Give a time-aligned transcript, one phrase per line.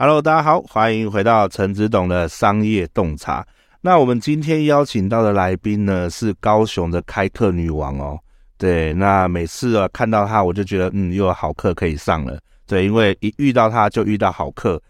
[0.00, 3.44] Hello，大家好，欢迎回到陈子董的商业洞察。
[3.80, 8.16] 那我们今天邀请到的来宾呢，是高雄的开课女王哦。
[8.56, 12.38] 对，那每次啊看到她，我就觉得嗯，又有好课可以上了。
[12.64, 14.80] 对，因为一遇到她就遇到好课。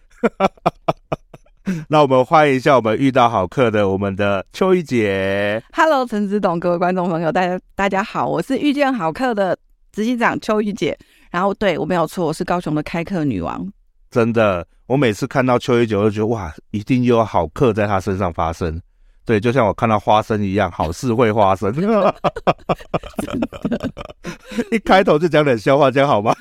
[1.88, 5.62] 那我们欢迎一下我们遇到好课的我们的秋玉姐。
[5.72, 9.56] Hello，陈子董，各位观众朋友，大家大家好，我是遇见好课的
[9.90, 10.94] 执行长秋玉姐。
[11.30, 13.66] 然后对我没有错，我是高雄的开课女王。
[14.10, 18.80] 真的，我每次看到邱玉姐，我就觉得哇，一定又有好课在他身上发生。
[19.26, 21.70] 对，就像我看到花生一样，好事会发生。
[21.70, 22.14] 的
[24.72, 26.34] 一开头就讲点笑话，这样好吗？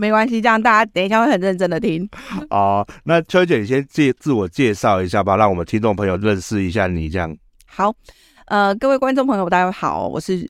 [0.00, 2.08] 没关系，这样大家等一下会很认真的听。
[2.50, 7.08] 哦，那秋玉姐，你先介自我介绍一下吧，让我们听众朋友认识一下你。
[7.08, 7.92] 这样好，
[8.46, 10.48] 呃，各位观众朋友，大家好，我是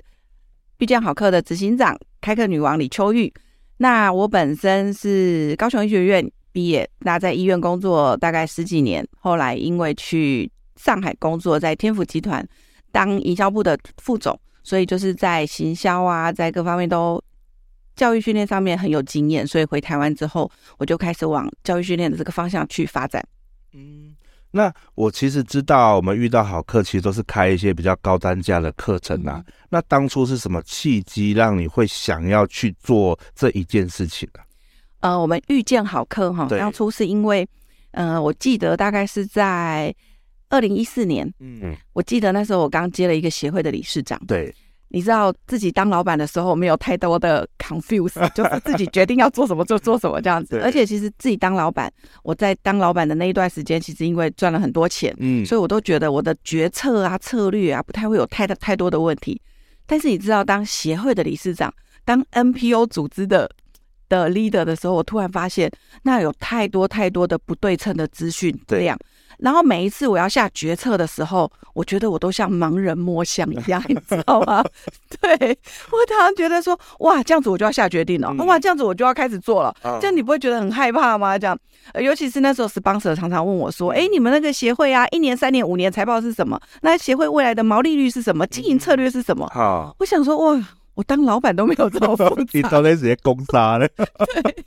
[0.81, 3.33] 遇见好客的执行长，开课女王李秋玉。
[3.79, 12.47] 那我本身是高雄医学院毕业，那在医院工作大概十几年，后来因为去上海工作，在天府集团
[12.91, 17.23] 当营销部的副总，所以就是在行销啊，在各方面都
[17.97, 23.27] 教育训练上面很有经验，所以回台湾之后，我就开始往教育训练的这个方向去发展。
[23.73, 24.15] 嗯。
[24.55, 29.43] 那我其实知道，我们遇到好课，其实都是开一些比较高单价的课程啊。
[29.47, 34.45] 嗯、那当初是什么契机让你会想要去做这一件事情呢、啊？
[35.03, 37.47] 呃，我们遇见好客哈，当初是因为，
[37.91, 39.95] 呃，我记得大概是在
[40.49, 44.55] 二零一四年，嗯，我记得那时候我刚接了一个协会的理事长，对。
[44.95, 50.61] 你知道自己当老板的时候没有太多的 confuse， 就是自己决定要做什么就做什么这样子。
[50.61, 51.91] 而且其实自己当老板，
[52.23, 59.41] 我在当老板的那一段时间，其实因为赚了很多钱，嗯，所以我都觉得我的决策啊、策略啊，不太会有太太多的问题。
[59.87, 61.73] 但是你知道，当协会的理事长，
[62.05, 63.51] 当 NPO 组织的
[64.13, 65.71] 的 leader 的时候，我突然发现
[66.03, 68.99] 那有太多太多的不对称的资讯量。
[69.39, 74.63] 然后每一次我要下决策的时候，我觉得我都像盲人摸象一样，你知道吗？
[75.21, 75.33] 对，
[75.91, 81.37] 我常常觉得说，哇，这样子我就要下决定了，哇，这样子我就要开始做了，这样你不会觉得很害怕吗？
[81.37, 81.59] 这样，
[81.95, 86.61] 尤其是那时候，sponsor 常常问我说，哎，你们那个协会啊，一年、三年、五年财报是什么？
[86.83, 88.47] 那协会未来的毛利率是什么？
[88.47, 89.51] 经营策略是什么？
[89.53, 90.63] 好，我想说，哇，
[90.95, 93.89] 我当老板都没有这么复杂， 你到底是些攻杀呢？
[93.89, 94.63] 对，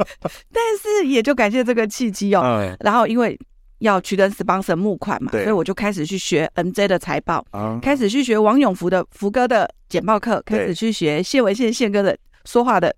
[0.51, 3.37] 但是也就感谢这个契机哦，然后因为。
[3.79, 7.45] 要去跟 sponsor 募款嘛，所以我就开始去学 NJ 的财报，
[7.81, 12.95] 开始去学王永福的福哥的简报课，开始去学谢文宪宪哥的说话的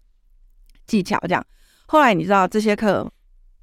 [0.86, 1.20] 技巧。
[1.22, 1.44] 这样，
[1.88, 3.12] 后来你知道这些课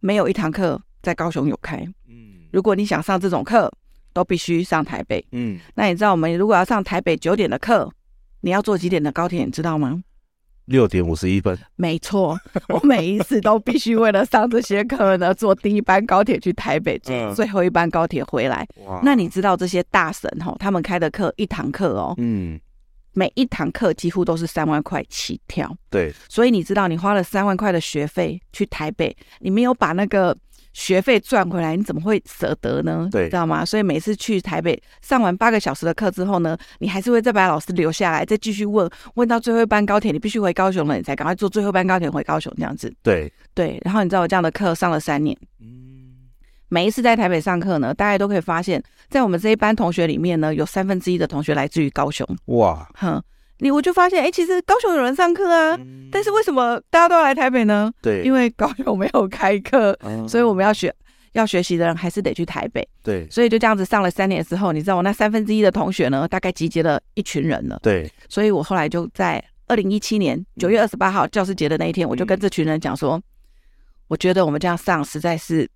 [0.00, 1.76] 没有一堂课在高雄有开。
[2.08, 3.72] 嗯，如果你想上这种课，
[4.12, 5.24] 都必须上台北。
[5.30, 7.90] 嗯，那你知道我们如果要上台北九点的课，
[8.44, 9.42] 你要坐几点的高铁？
[9.42, 10.02] 你知道吗？
[10.66, 12.38] 六点五十一分，没错，
[12.68, 18.66] 我每一次都必须为了上这些课呢，坐第一班高铁去台北，坐最后一班高铁回来。
[18.86, 22.60] 哇那你知道这些大神吼，他们开的课一堂课哦，嗯，
[23.14, 25.74] 每一堂课几乎都是三万块起跳。
[25.88, 30.36] 对，所以你知道你花了三万块的学费去台北，你没有把那个。
[30.74, 33.08] 学费赚回来，你怎么会舍得呢？
[33.10, 33.64] 对，知道吗？
[33.64, 42.92] 所以每次去台北上完八个小时的课之后呢，你还是会再把老师留下来，再继续问，问到最后一班高铁，你必须回高雄了，你才赶快坐最后一班高铁回高雄，这样子。
[43.02, 46.28] 对对，然后你知道我这样的课上了三年，嗯，
[46.68, 52.26] 每一次在台北上课呢，大家都可以发现，在我们这一班同学里面呢，有三分之一的同学来自于高雄。
[52.46, 53.22] 哇，哼。
[53.64, 57.90] 你我就发现，哎、欸，其实高雄有人上课啊，嗯、但是为什么大家都要来台北呢？
[58.02, 60.94] 对，因为高雄没有开课，嗯、 所以我们要学
[61.32, 62.86] 要学习的人还是得去台北。
[63.02, 67.80] 对，所以就这样子上了三年之后，你知道我那三分之一的同学呢，大概集结了一群人了。
[67.82, 73.22] 对，所以我后来就在二零一七年九月二十八号教师节的那一天，我就跟这群人讲说，嗯、
[74.08, 75.66] 我觉得我们这样上实在是。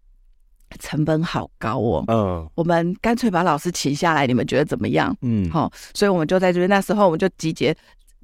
[0.79, 5.17] 成本好高哦，嗯，我们干脆把老师请下来，你们觉得怎么样？
[5.23, 7.75] 嗯，好，所以我们就在这边，那时候我们就集结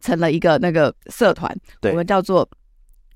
[0.01, 2.49] 成了一个那个社团，对，我们叫做，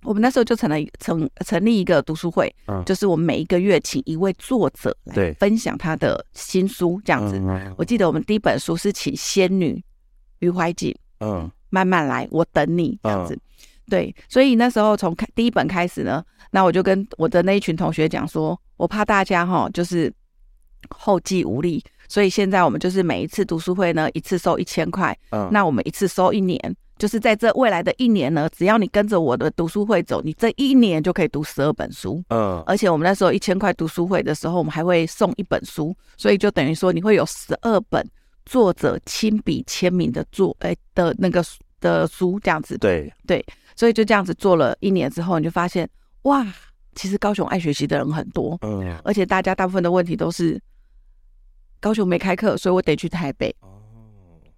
[0.03, 7.39] 我们那时候就成了成成立一个读书会，嗯，就是我们每一个月请一位作者来分享他的新书，这样子。
[7.39, 9.83] 嗯，我记得我们第一本书是请仙女
[10.39, 13.39] 余怀瑾，嗯，慢慢来，我等你这样子。
[13.91, 20.11] 对，所以那时候从开第一本开始呢，那我就跟我的那一群同学讲说，我怕大家哈就是
[20.89, 26.59] 后继无力，所以现在我们就是每一次读书会呢，一次收一千块，嗯，那我们一次收一年，
[26.97, 38.09] 就是在这未来的一年呢，只要你跟着我的读书会走，你这一年就可以读十二本书，嗯，而且我们那时候一千块读书会的时候，我们还会送一本书，所以就等于说你会有十二本
[38.47, 41.45] 作者亲笔签名的作哎的那个
[41.81, 43.13] 的书这样子，对。
[43.27, 43.45] 对。
[43.77, 45.89] 所以就这样子做了一年之后，你就发现，
[46.23, 46.45] 哇，
[46.99, 50.61] 其实高雄爱学习的人很多，嗯，而且大家大部分的问题都是
[51.79, 53.55] 高雄没开课，所以我得去台北。
[53.61, 53.79] 哦，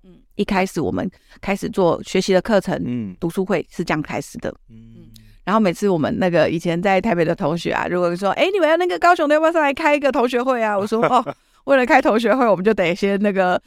[0.04, 1.06] 嗯，一开始我们
[1.42, 5.10] 开始做学习的课程，嗯，读书会是这样开始的，嗯，
[5.44, 10.78] 然后每次我们那个以前在台北的同学啊，如果说，哎，你们要那个高雄的要不要上来开一个同学会啊？
[10.78, 11.22] 我说，哦，
[11.66, 13.60] 为了开同学会，我们就得先那个。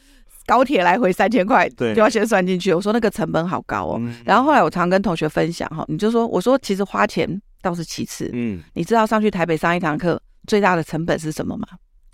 [0.46, 2.74] 高铁来回三千块，对，就要先算进去。
[2.74, 3.96] 我说那个成本好高哦。
[4.02, 8.30] 嗯、然后后来我常跟同学分享哈，你就说，我说其实花钱倒是其次。
[8.34, 11.68] 嗯，你知道上去台北上一堂课最大的成本是什么吗？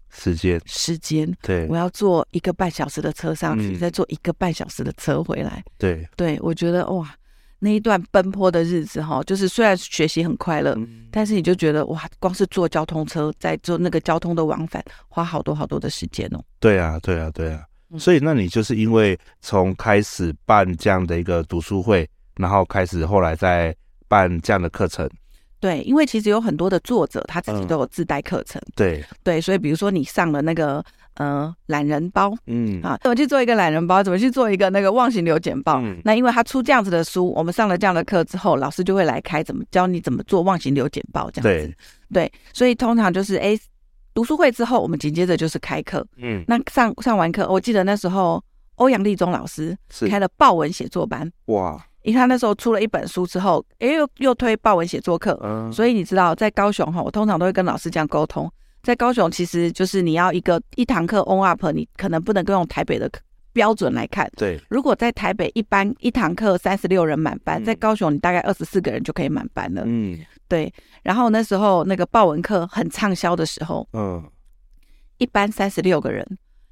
[0.10, 0.62] 时间。
[0.66, 1.30] 时间。
[1.42, 1.68] 对。
[1.68, 5.62] 我要坐一个半小时的车上去，嗯、再坐一个半小时的车回来。
[5.78, 6.08] 对。
[6.16, 7.14] 对，我觉得哇，
[7.60, 16.42] 那一段奔波的日子哈，就是虽然学习很快乐，嗯、但是你就觉得哇，光是坐交通车，在坐那个交通的往返，花好多好多的时间哦。
[16.60, 17.64] 对啊，对啊，对啊。
[17.98, 23.76] 所以，那你就是因为从开始办这样的一个读书会，然后开始后来再
[24.08, 25.10] 办这样的课程。
[25.60, 28.62] 对，因为其实有很多的作者他自己都有自带课程。
[28.66, 30.84] 嗯、对对，所以比如说你上了那个
[31.16, 34.02] 呃懒人包，嗯啊，怎么去做一个懒人包？
[34.02, 35.80] 怎么去做一个那个忘形流简报？
[35.82, 41.76] 嗯、那因为他出这样子的书，我们上了这样的课之后，老师就会来开怎么教你怎么做忘形流简报这样子。
[42.10, 43.60] 对对，所以通常就是哎。
[44.12, 46.06] 读书会之后，我们紧接着就是开课。
[46.18, 48.44] 嗯，那上上完课，我记得那时候
[48.76, 49.78] 欧阳立中老师
[50.10, 51.32] 开了豹文写作班。
[51.46, 51.82] 哇！
[52.04, 55.40] 因为他那时候出了一本书之后，哎，又又推报文写作课。
[55.44, 58.52] 嗯，所以你知道，在高雄哈，我通常都会跟老师这样沟通。
[58.82, 63.10] 在高雄，其实就是你要一个一堂课 on up，你可能不能够用台北的
[63.52, 64.32] 标准来看。
[64.38, 69.84] 对，如果在台北一般一堂课三十六人满班，在高雄你大概二十四个人就可以满班了。
[69.86, 70.18] 嗯。
[70.48, 70.74] 对，
[71.04, 74.24] 然后那时候那个报文课很畅销的时候，嗯，
[75.18, 76.26] 一班三十六个人，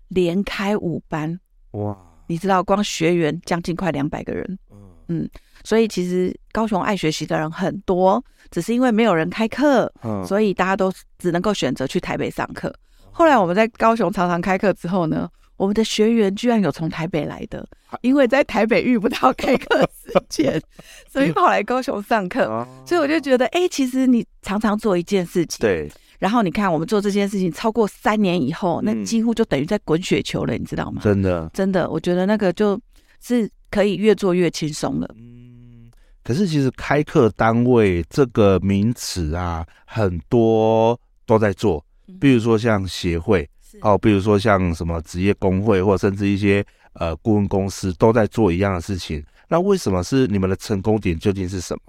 [0.08, 1.40] 连开五班，
[1.72, 1.96] 哇，
[2.26, 4.78] 你知道光学员将近快两百个人，嗯
[5.10, 5.30] 嗯，
[5.64, 12.74] 所以其实高雄爱学习的人很多，只是因为没有人开课，嗯，所以大家都只能够选择去台北上课。
[13.12, 15.28] 后来我们在高雄常常开课之后呢，
[15.58, 17.68] 我们的学员居然有从台北来的，
[18.02, 20.62] 因为在台北遇不到开课时间，
[21.10, 22.68] 所以跑来高雄上课。
[22.86, 25.92] 所以我就觉得，哎、欸，其实你常常做一件事情，对。
[26.20, 31.00] 然后你看，我们做这件事情超过三年以后，那几乎就等于在滚雪球了，你知道吗？
[31.04, 32.80] 真的，真的，我觉得那个就
[33.22, 35.08] 是可以越做越轻松了。
[35.18, 35.92] 嗯，
[36.24, 41.84] 可是其实开课单位这个名词啊，很多都在做，
[42.20, 43.50] 比如说像协会。
[43.82, 49.24] 哦，比如说像什么职业工会，或甚至一些呃顾问公司都在做一样的事情。
[49.50, 51.82] 那为什么是你们的成功点究竟是什么？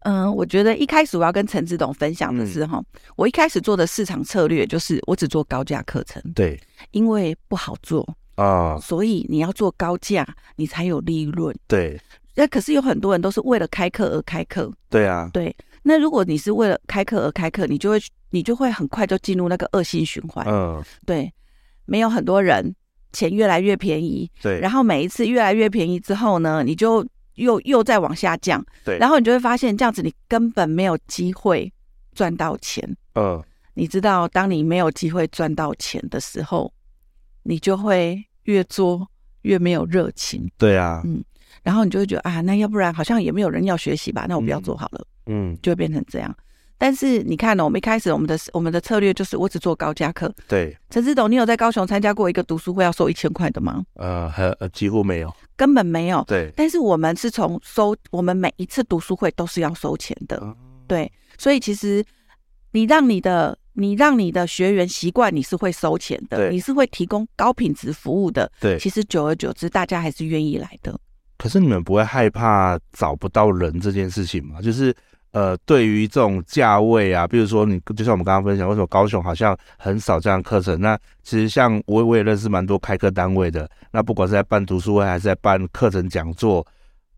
[0.00, 2.84] 嗯，我觉得一开始我要跟陈志董分享的是哈，嗯、
[3.16, 10.26] 我一开始做的市场策略就是我只做高价课程，对，因为不好做啊，所以你要做高价，
[10.56, 11.54] 你才有利润。
[11.66, 12.00] 对，
[12.34, 14.72] 那可是有很多人都是为了开课而开课。
[14.90, 15.54] 对啊，对。
[15.82, 18.00] 那如果你是为了开课而开课，你就会
[18.30, 20.46] 你就会很快就进入那个恶性循环。
[20.48, 21.30] 嗯，对，
[21.84, 22.74] 没有很多人，
[23.12, 24.30] 钱越来越便宜。
[24.40, 28.64] 对，然后每一次越来越便宜之后呢，你就又又再往下降。
[28.82, 31.70] 对，然后你就会发现这样子你根本没有机会
[32.14, 32.82] 赚到钱。
[33.14, 33.40] 嗯，
[33.74, 36.72] 你知道，当你没有机会赚到钱的时候，
[37.44, 39.06] 你就会越做
[39.42, 40.50] 越没有热情。
[40.58, 41.22] 对啊，嗯，
[41.62, 44.26] 然后你就会觉得啊，那要不然好像也没有人要学习吧？
[44.28, 45.00] 那我不要做好了。
[45.00, 46.36] 嗯嗯，就会变成这样。
[46.76, 50.30] 但是你看呢，我们一开始我们的我们的策略就是我只做高价课。
[50.46, 53.82] 对，陈志董，你有在高雄参加过一个读书会要收一千块的吗？
[53.94, 54.30] 呃，
[54.70, 56.22] 几乎没有，根本没有。
[56.26, 60.38] 对，但是我们是从收，我们每一次读书会都是要收钱的。
[60.42, 60.54] 嗯、
[60.86, 62.04] 对，所以其实
[62.72, 68.50] 你让你的你让你的学员习惯你是会收钱的，你是会提供高品质服务的。
[68.58, 70.98] 对，其实久而久之，大家还是愿意来的。
[71.36, 74.62] 可是你们不会害怕找不到人这件事情吗？
[74.62, 74.94] 就是。
[75.34, 80.80] 呃，对于这种价位啊，比如说你，就像我们刚刚分享，为什么高雄好像很少这样课程？
[80.80, 83.68] 那其实像我，我也认识蛮多开课单位的。
[83.90, 86.64] 那不管是在办读书会，还是在办课程讲座，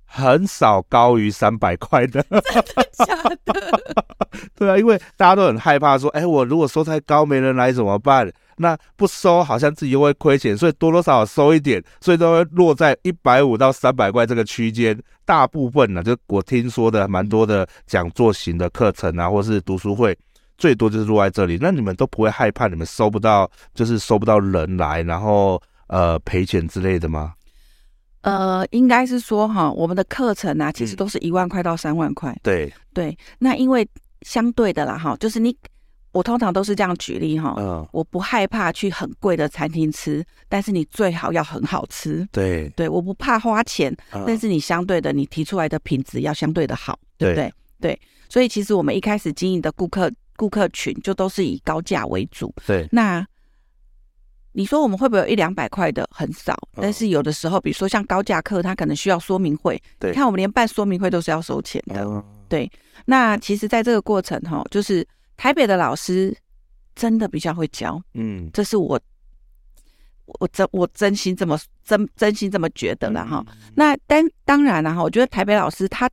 [0.07, 2.25] 很少高于三百块的。
[2.33, 4.26] 真的假的？
[4.57, 8.31] 对啊，因为大家都很害怕说，哎，我如果收太高，没人来怎么办？
[8.57, 14.99] 那不收好像自己又会亏钱，所以多多少少收一点，所以都会落在一百五到三百块这个区间。
[15.27, 20.17] 大部分呢，就我听说的蛮多的讲座型的课程啊，或是读书会，
[20.57, 21.59] 最多就是落在这里。
[21.61, 27.35] 那你们都不会害怕你们收不到，就是收不到人来，然后呃赔钱之类的吗？
[28.23, 32.35] 呃，应该是说哈，我们的课程啊，其实都是一万块到三万块。
[32.43, 33.87] 对对，那因为
[34.27, 35.57] 相对的啦哈，就是你。
[36.13, 42.27] 我通常都是这样举例哈，嗯，我不害怕去很贵的餐厅吃，但是你最好要很好吃。
[42.33, 47.53] 对，对，我不怕花钱，嗯，但是你相对的，你提出来的品质要相对的好，对不对？
[47.79, 52.51] 对，对，所以其实我们一开始经营的顾客顾客群就都是以高价为主。
[52.67, 53.23] 对，那
[54.53, 56.09] 你说我们会不会有一两百块的？
[56.11, 59.79] 很少，但是有的时候，比如说像高价客，他可能需要说明会。
[59.99, 62.03] 对，你看我们连办说明会都是要收钱的。
[62.03, 62.71] 嗯、对，
[63.05, 66.37] 那其实在这个过程哈，就是台北的老师
[66.95, 68.01] 真的比较会教。
[68.15, 69.01] 嗯，这是我。
[70.41, 73.47] 我真我真心这么真真心这么觉得了哈。
[73.77, 76.11] 那当当然了哈，我觉得台北老师他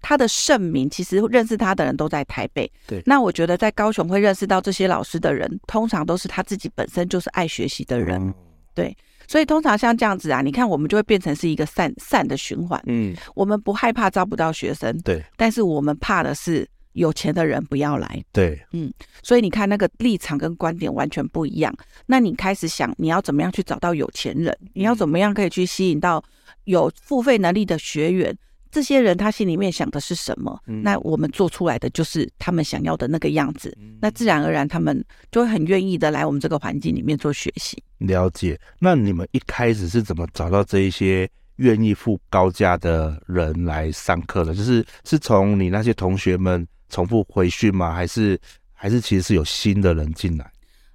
[0.00, 2.72] 他的盛名，其实认识他的人都在台北。
[2.86, 3.02] 对。
[3.04, 8.26] 那我觉得在高雄会认识到这些老师的人，通常都是他自己本身就是爱学习的人。
[8.26, 8.34] 嗯、
[8.72, 8.96] 对。
[9.32, 12.78] 所以通常像这样子啊，你看我们就会变成是一个善善的循环。
[12.86, 13.16] 嗯。
[13.34, 14.94] 我们不害怕招不到学生。
[15.00, 15.24] 对。
[15.38, 16.68] 但是我们怕的是。
[16.94, 21.74] 有钱的人不要来，对，嗯，所以你看那个立场跟观点完全不一样。
[22.04, 24.54] 那你开始想，你要怎么样去找到有钱人？
[24.74, 26.22] 你要怎么样可以去吸引到
[26.64, 28.36] 有付费能力的学员？
[28.72, 30.58] 这些人他心里面想的是什么？
[30.66, 33.76] 嗯，那我们做出来的就是他们想要的那个样子。
[34.00, 37.80] 那自然而然，他们就会很愿意的来我们这个环境里面做学习。
[37.98, 38.58] 了解。
[38.80, 44.52] 那你们一开始是怎么找到这一些愿意付高价的人来上课的？
[44.54, 46.66] 就是是从你那些同学们。
[46.94, 47.90] 重复回训吗？
[47.94, 48.38] 还是
[48.70, 50.51] 还是其实是有新的人进来？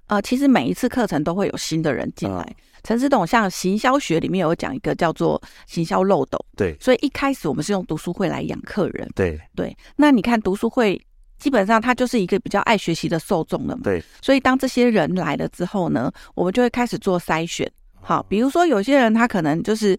[0.08, 2.42] 呃，其实每一次课程都会有新的人进来。
[2.42, 9.76] 嗯、陈思董像行销学里面有讲一个叫做行销漏斗，对，所以一开始我们是用读书会来养客人，对对。
[9.96, 11.00] 那你看读书会
[11.38, 14.02] 基本上它就是一个比较爱学习的受众了嘛，对。
[14.20, 17.70] 所以当这些人来了之后呢，我们就会开始做筛选。
[18.00, 19.98] 好，比如说有些人他可能就是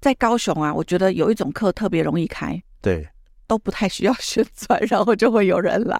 [0.00, 3.08] 在高雄啊，我觉得有一种课特别容易开，对。
[3.48, 5.98] 都不太需要 宣传，然后就会有人来。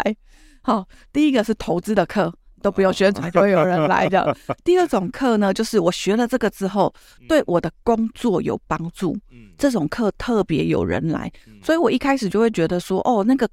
[0.61, 2.31] 好，第一个是投资的课，
[2.63, 4.37] 都不用宣传就会有人来的。
[4.65, 6.93] 第二种课呢，就是我学了这个之后，
[7.29, 9.17] 对我的工作有帮助，
[9.57, 11.31] 这种课特别有人来。
[11.63, 13.49] 所以我一开始就会觉得说，哦，那个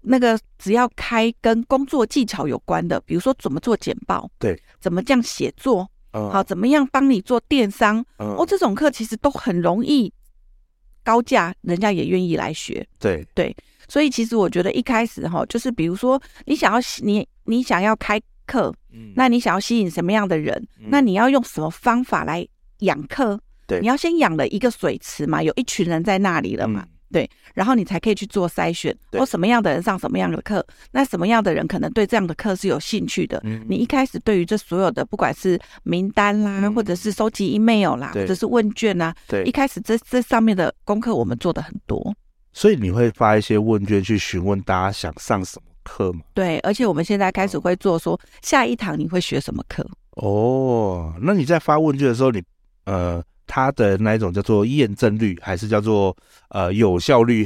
[0.00, 10.12] 那个只要开跟工作技巧有关的，比如说怎么做简报，对，怎么这样写作，好，怎么样帮你做电商，哦，这种课其实都很容易。
[11.02, 12.86] 高价，人家也愿意来学。
[12.98, 13.56] 对对，
[13.90, 20.56] 所以其实我觉得一开始哈，就是比如说你想要你你想要开课，嗯，那你想要吸引什么样的人？
[20.78, 22.46] 嗯，那你要用什么方法来
[22.78, 23.38] 养课？
[23.66, 26.82] 对，你要先养了一个水池嘛，有一群人在那里了嘛。
[26.86, 33.40] 嗯对，然后你才可以去做筛选，或什么样的人上什么样的课，那什么样的人可能对这样的课是有兴趣的。
[33.42, 42.14] 嗯，你一开始对于这所有的，不管是名单啦，嗯、或者是收集 email 啦，或者是问卷啦，对，一开始这这上面的功课我们做的很多。
[42.52, 46.20] 所以你会发一些问卷去询问大家想上什么课吗？
[46.34, 49.86] 对，而且我们现在开始会做说下一堂你会学什么课。
[50.12, 52.42] 哦，那你在发问卷的时候，你
[52.84, 53.22] 呃。
[53.52, 56.16] 它的那一种叫做验证率，还是叫做
[56.50, 57.44] 呃有效率？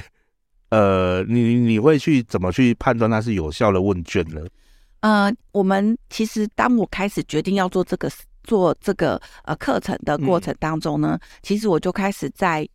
[0.68, 4.42] 呃，你你会去怎么去判断它是有效的问卷呢？
[5.00, 8.11] 呃，我们其实当我开始决定要做这个
[8.42, 12.68] 做这个呃课程的过程当中呢，嗯、其实我就开始在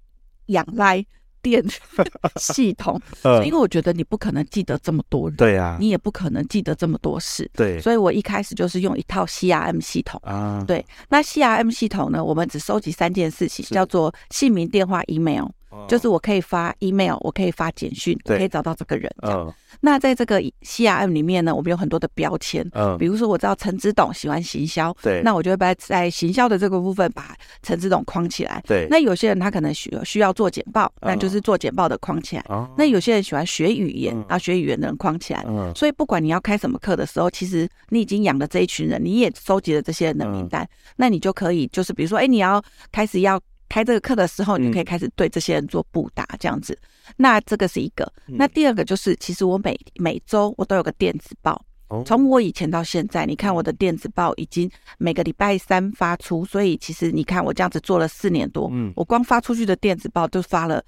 [0.48, 1.06] 仰赖。
[1.42, 1.64] 电
[2.38, 3.00] 系统，
[3.46, 10.20] 因为我觉得你不可能记得这么多人，对啊，你也不可能记得这么多事，对，所以我一开始就是用一套 CRM 系统。
[10.24, 15.46] 啊，对，那 CRM 系统呢，我们只收集三件事情，叫做姓名、电话、email。
[15.88, 19.10] 就是我可以发 email，我可以发简讯，可以找到这个人。
[19.22, 22.68] 嗯，那在这个 CRM 里面呢，我们有很多的标签。
[22.74, 28.62] 嗯，比如说我知道陈之董喜欢行销，对，那我就会把在行销的这个部分把陈之董框起来。
[28.68, 32.46] 对，那有些人他可能需需要做简报，那就是做简报的框起来。
[32.78, 35.44] 那有些人喜欢学语言，啊，学语言的人框起来。
[35.48, 40.68] 嗯，所以不管你要开什么课的时候，其实你已经养了这一群人，你也收集了这些人的名单，
[40.98, 43.40] 那你就可以就是比如说，哎，你要开始要。
[43.70, 46.78] 开这个课的时候，你可以开始对这些人做布达，这样子。
[46.82, 48.12] 嗯、那这个是一个。
[48.26, 51.64] 那第二个就是，其实我每每周我都有个电子报。
[52.06, 60.84] 从我以前到现在，你看我的电子报已经每个礼拜三发出，所以其实你看我这样子做了四年多，嗯，我光发出去的电子报就发了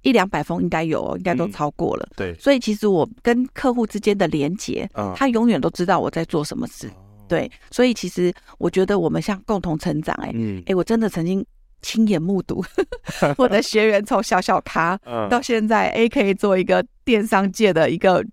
[0.00, 2.08] 一两百封，应该有哦，应该都超过了。
[2.16, 6.90] 对，所以其实我跟客户之间的连接，他永远都知道我在做什么事。
[7.28, 11.44] 对，所以其实我觉得我们像共同成长，哎，嗯哎，我真的曾经。
[11.86, 12.64] 亲眼目睹
[13.38, 14.98] 我的学员从小小咖
[15.30, 18.24] 到现在，，A，可以做一个电商界的一个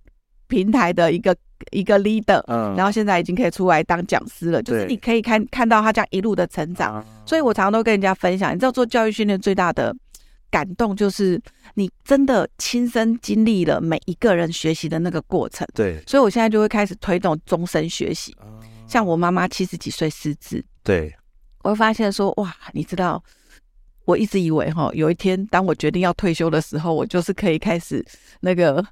[0.47, 1.35] 平台的一个
[1.71, 4.63] 一个 leader，嗯，然后现在已经可以出来当讲师了。
[4.63, 9.95] 就是你可以看看到他这样一路的成长，所以我常常都跟人家分享，你知道做教育训练最大的
[10.49, 11.39] 感动就是
[11.75, 15.67] 你真的亲身经历了每一个人学习的那个过程。
[15.75, 18.35] 对，所以我现在就会开始推动终身学习。
[18.87, 21.13] 像我妈妈七十几岁失智，对，
[21.61, 23.23] 我会发现说哇，你知道。
[24.05, 28.03] 我一直以为哈，有一天当我决定要退休的时候，我就是可以开始
[28.41, 28.83] 那个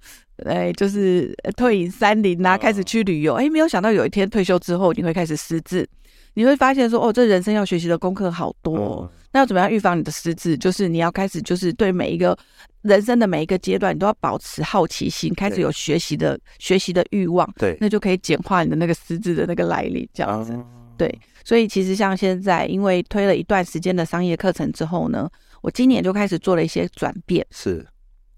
[0.46, 3.34] 哎，就是退隐山林啊，开始去旅游。
[3.34, 5.88] 哎，没有想到有一天退休之后，你会开始失智，
[6.34, 9.12] 你会发现说，哦，这人生要学习的功课好多哦。
[9.34, 10.58] 那要怎么样预防你的失智？
[10.58, 12.38] 就是你要开始，就是对每一个
[12.82, 17.50] 人生的每一个阶段，你都要保持好奇心，开始有学习的学习的欲望。
[17.58, 20.58] 对，那就可以简化你的那个失智的那个来历，这样子。
[21.02, 25.28] 对，所以其实像现在，因为推了一段时间的商业课程之后呢，
[25.62, 27.44] 我今年就开始做了一些转变。
[27.50, 27.84] 是。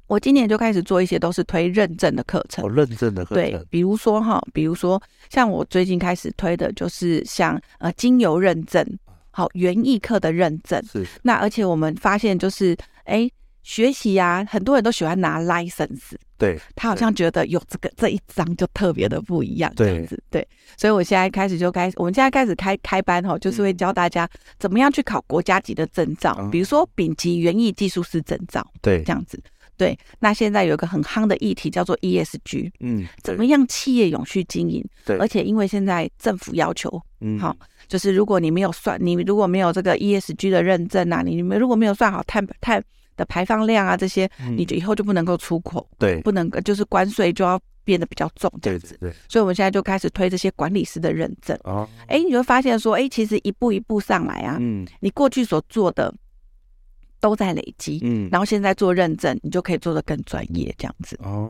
[0.08, 8.86] 我今年就开始做一些都是推认证的课程，哦，认证的课程，对，比如说哈，比如说像我最近开始推的就是像呃精油认证，
[9.32, 11.06] 好园艺课的认证，是。
[11.24, 13.30] 那而且我们发现就是，哎，
[13.64, 20.46] 学习呀，很多人都喜欢拿 license，对，他好像觉得有这个这一张就特别的不一样，这样子，对。
[20.78, 24.30] 所以我现在开始就开始，我们现在开始开开班哈，就是会教大家
[24.60, 29.42] 怎么样去考国家级的证照，比如说丙级园艺技术师证照，对，这样子。
[29.76, 34.86] 对，那现在有一个很夯的议题叫做 ESG，嗯，怎么样企业永续经营？
[35.04, 37.56] 对，而且因为现在政府要求，嗯，好，
[37.88, 42.82] 就是如果你没有算，你如果没有这个 ESG 的认证啊，你们如果没有算好碳碳
[43.16, 51.58] 的排放量啊这些，嗯、你就以后就不能够出口，对，不能就是关税就要变得比较重这样子，对，所以我们现在就开始推这些管理师的认证。
[51.64, 56.14] 哦，哎，你会发现说，哎，其实一步一步上来啊，嗯，你过去所做的。
[57.24, 61.50] 都在累积，嗯，然后现在做认证，你就可以做得更专业，这样子哦。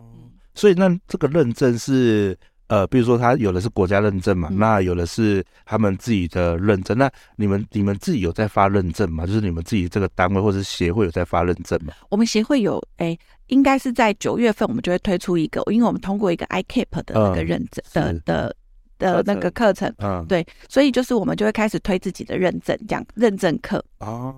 [0.54, 2.38] 所以那这个认证是
[2.74, 6.98] 呃，比如说他有的是国家认证嘛，嗯、那有的是他们自己的认证。
[6.98, 9.28] 那你们你们自己有在发认证吗？
[9.28, 11.94] 就是你们自己这个单位或者协会有在发认证吗？
[12.10, 13.16] 我们协会有，哎，
[13.46, 18.56] 应该是在九月份，我们就会推出一个，因为我们通过一个 ICAP 的那个认证的、嗯、的
[18.98, 24.34] 的，的那个课程，嗯，对，所以就是我们就会开始推自己的认证，这样认证课哦。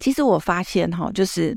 [0.00, 1.56] 其实我发现哈，就是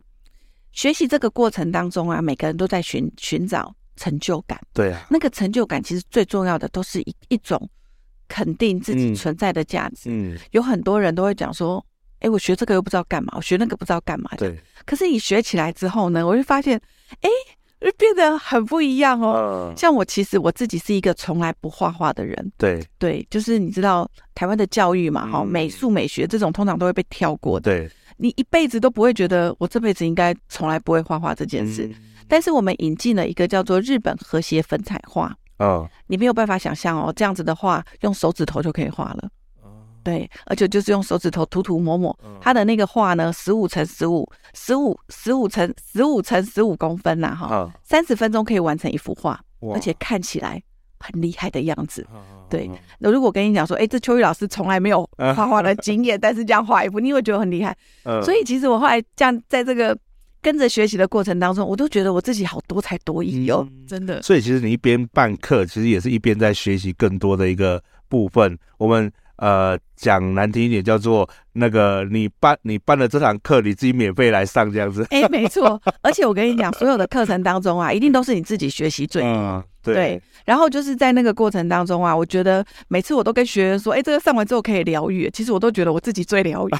[0.73, 4.59] 学习这个过程当中啊，每个人都在寻寻找成就感。
[4.73, 7.69] 对啊，那个成就感其实最重要的都是一一种
[8.27, 10.09] 肯定自己存在的价值。
[10.09, 11.83] 嗯，有很多人都会讲说，
[12.19, 14.31] 哎，我学这个又不知道干嘛，我学那个不知道干嘛。
[14.37, 14.57] 对。
[14.85, 16.79] 可是你学起来之后呢，我就发现，
[17.21, 17.29] 哎，
[17.97, 19.69] 变得很不一样哦。
[19.69, 19.77] 嗯。
[19.77, 22.51] 像我其实我自己是一个从来不画画的人。
[22.57, 22.83] 对。
[22.97, 27.71] 对，就是你知道台湾的教育嘛，哈，美术美学这种通常都会被跳过的。
[27.71, 27.91] 对。
[28.17, 31.95] 你一辈子都不会觉得我这辈子应该从来不会画画这件事，嗯、
[32.33, 39.29] 但是我们引进了一个叫做日本和谐粉彩画，哦，你没有办法想象哦，这样子的画用手指头就可以画了，
[39.61, 39.69] 哦，
[40.03, 49.39] 对，而且就是用手指头涂涂抹抹，哦、它的那个画呢，十五乘十五，十五十五乘十五乘十五公分呐，哈，三十分钟可以完成一幅画，
[49.71, 50.59] 而且看起来
[50.99, 52.03] 很厉害的样子。
[52.49, 52.67] 对，
[52.97, 57.77] 那如果跟你讲说，哎，这秋雨老师从来没有画画的经验，但是这样画一幅，你会觉得很厉害。
[58.23, 59.95] 所以其实我后来这样在这个
[60.43, 64.21] 跟着学习的过程当中，我都觉得我自己好多才多艺哦，真的。
[64.21, 68.55] 所以其实你一边办课，其实也是一边在学习更多的一个部分。
[68.77, 69.11] 我们。
[69.37, 75.05] 呃，讲难听一点，叫做那个你办你办了这堂课，你自己免费来上这样子。
[75.09, 75.81] 哎、欸，没错。
[76.01, 79.31] 而且我跟你讲，所有的课程当中啊，一定都是你自己学习最多。
[79.31, 79.95] 嗯，对。
[79.95, 80.21] 对。
[80.45, 85.29] 然后就是在那个过程当中啊，我觉得每次我都跟学员说，哎、欸，这个上完之后可以疗愈。
[85.33, 86.71] 其实我都觉得我自己最疗愈。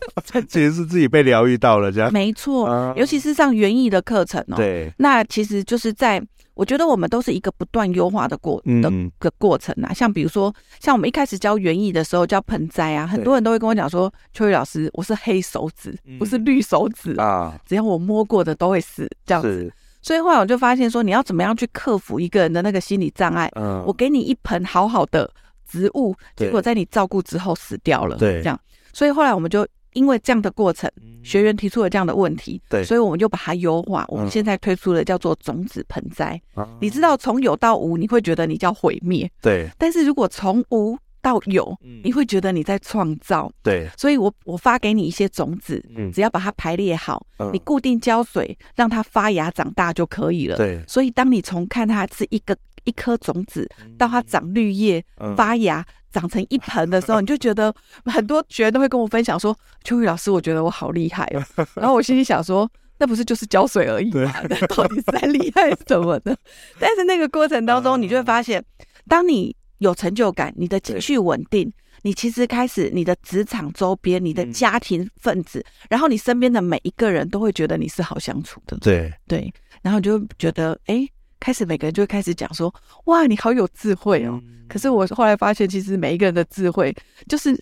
[0.48, 2.12] 其实是自己被疗愈到了，这样。
[2.12, 2.68] 没错。
[2.68, 4.56] 嗯、尤其是上园艺的课程哦。
[4.56, 4.90] 对。
[4.96, 6.22] 那其实就是在。
[6.58, 8.90] 我觉得我们都是一个不断优化的过的
[9.20, 19.72] 个过程啊，像比如说，像我们一开始教园艺的时候教盆栽啊，很多人都会跟我讲说，秋雨老师，我是黑手指，不是绿手指啊，只要我摸过的都会死这样子。
[20.02, 23.48] 所以后来我就发现说，你要怎么样去克服一个人的那个心理障碍？
[23.54, 25.30] 嗯，我给你一盆好好的
[25.64, 28.58] 植物，结果在你照顾之后死掉了，对，这样。
[28.92, 29.64] 所以后来我们就。
[29.98, 30.88] 因为这样的过程，
[31.24, 34.04] 学员提出了这样的问题，对，所以我们就把它优化。
[34.06, 36.40] 我们现在推出了叫做种子盆栽。
[36.80, 39.68] 你知道从有到无，你会觉得你叫毁灭，对。
[39.76, 43.88] 但是如果从无到有，你会觉得你在创造，对。
[43.96, 45.84] 所以我我发给你一些种子，
[46.14, 50.56] 只要把它排列好，你固定浇水，让它发芽长大就可以了。
[50.56, 50.80] 对。
[50.86, 55.04] 所以当你从看它是一个一颗种子，到它长绿叶、
[55.36, 55.84] 发芽。
[56.12, 57.72] 长成一盆的时候， 你就觉得
[58.04, 61.42] 很多学员都会跟我分享说：“秋雨老师，我觉得我好厉害哦。
[61.76, 64.32] ”然后我心里想说：“那不是就是浇水而已吗？
[64.48, 66.34] 那 到底是在厉害什么呢？”
[66.78, 68.64] 但是那个过程当中，你就会发现，
[69.06, 78.76] 当你有成就感，你的情绪稳定，你其实开始你的职场周边、你的家庭分子，然后你身边的每一个人都会觉得你是好相处的。
[78.78, 81.08] 对对，然后就觉得哎。
[81.40, 82.72] 开始每个人就会开始讲说
[83.06, 86.94] ：“哇，你好有智慧哦！”嗯、可是我后来发现，其实每一个人的智慧
[87.28, 87.58] 就是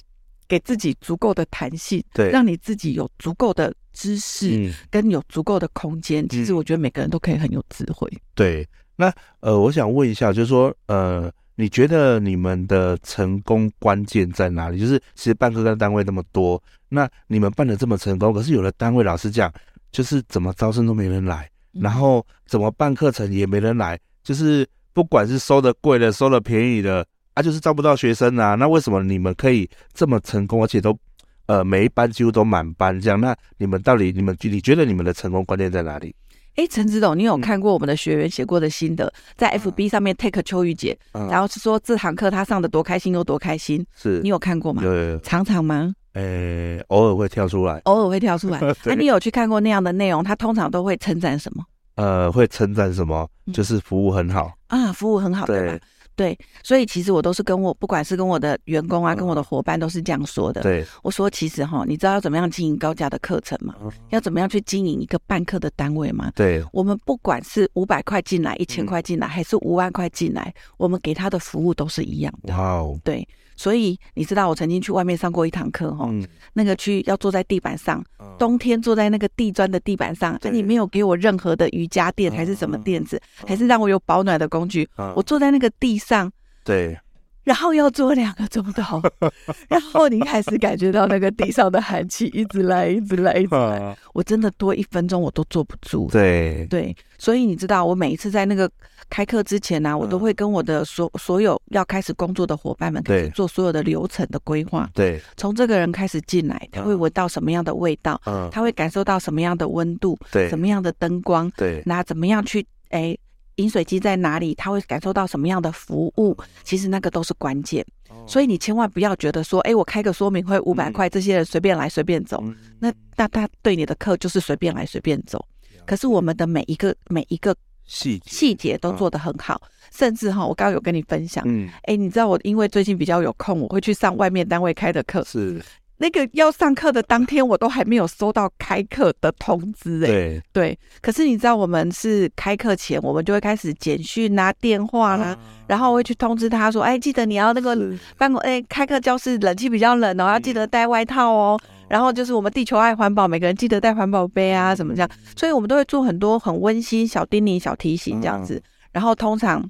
[0.49, 6.25] 给自己足够的弹性，对，让你自己有足够的知识跟有足够的空间。
[6.25, 8.11] 嗯、其实我觉得每个人都可以很有智慧。
[8.35, 14.79] 对，那呃，我想问一下，就是说呃，你觉得你们的成功关键在哪里？
[14.79, 19.53] 就是其实办课的单位那么多，那你们办的这么成功，可是有的单位老师讲，
[19.91, 21.49] 就是怎么招生都没人来，
[21.81, 27.07] 然后怎么办课程也没人来，就是不管是收的贵的，收的便宜的。
[27.35, 30.99] 啊，就是招不到学生啊，那为什么你们可以这么成功，而且都，
[31.45, 33.21] 呃，每一班几乎都满班这样？
[33.21, 36.15] 那你们到底，你们你觉得你们的成功关键在哪里？
[36.55, 43.85] 哎，陈子董，你有看过我们的学员写过的心得，嗯、在 FB 上面 take 秋雨姐，嗯、然后是说这堂课他上的多开心，又多开心？
[43.95, 44.83] 是你有看过吗？
[44.83, 45.93] 有，有，有，常常吗？
[46.17, 48.59] 呃，偶尔会跳出来， 偶尔会跳出来。
[48.61, 50.25] 那、 啊、你有去看过那样的内容？
[50.25, 51.63] 他通常都会称赞什么？
[51.97, 53.29] 呃，会称赞什么？
[53.53, 55.79] 就是服务很好、嗯、啊，服务很好，对吧？
[56.17, 60.63] 对，所以其实我都是跟我，不管是跟我的员工啊，跟我的伙伴，都是这样说的。
[60.63, 63.75] 对，我说其实哈，你知道要怎么样经营高价的课程吗？
[64.09, 66.33] 要怎么样去经营一个办课的单位吗？
[66.35, 72.55] 对，我们不管是五百块进来，一千块进来，还是五万块进来，我们给他的服务都是一样的。
[72.55, 73.29] 哇哦，对。
[73.57, 86.31] 所以你知道，我曾经去外面上过一堂课哦，嗯、那个去要坐在地板上，嗯、冬天坐在那个地砖的地板上，那对你没有给我任何的瑜伽垫还是什么垫子，嗯、还是让我有保暖的工具，嗯、我坐在那个地上，
[86.65, 86.97] 对。
[87.47, 89.01] 然后要坐两个钟头，
[89.71, 93.97] 然后你开始感觉到那个地上的寒气一直来，一直来，一直来。
[94.13, 96.09] 我真的多一分钟我都坐不住。
[96.11, 98.69] 对对，所以你知道，我每一次在那个
[99.09, 104.91] 开课之前呢、啊，我都会跟我的所所有要开始工作的伙伴们开始做所有的流程的规划。
[104.93, 108.21] 对，从这个人开始进来，他会闻到什么样的味道？
[108.27, 110.19] 嗯，他会感受到什么样的温度？
[110.33, 111.49] 对，什么样的灯光？
[111.57, 113.17] 对，那怎么样去哎？
[113.57, 114.55] 饮水机在哪里？
[114.55, 116.37] 他会感受到什么样的服务？
[116.63, 117.85] 其实那个都是关键，
[118.27, 122.43] 所以你千万不要觉得说，哎，我开个说明会五百块，这些人随便来随便走，
[122.79, 125.45] 那那他对你的课就是随便来随便走。
[125.87, 127.55] 可是我们的每一个每一个
[127.87, 129.61] 细细节都做得很好，
[129.93, 135.63] 甚至哈，我刚刚有跟你分享，嗯，哎，你知道我因为最近比较有空，我会去上外面单位开的课，是。
[135.99, 140.13] 那个要上课的当天，我都还没有收到开课的通知哎、欸。
[140.13, 147.75] 对对，可是你知道，我们是开课前，我们就会开始简讯啊、电话啦、啊，嗯、然后会去通知他说：“哎，记得你要那个
[148.19, 151.59] 办公哎，开课教室冷气比较冷哦，要记得带外套哦。
[151.63, 155.11] 嗯”然后就是我们地球爱环保，每个人记得带环保杯啊，什么这样。
[155.35, 158.57] 所以我们都会做很多很温馨小叮咛、小提醒这样子。
[158.57, 159.67] 嗯、然后通常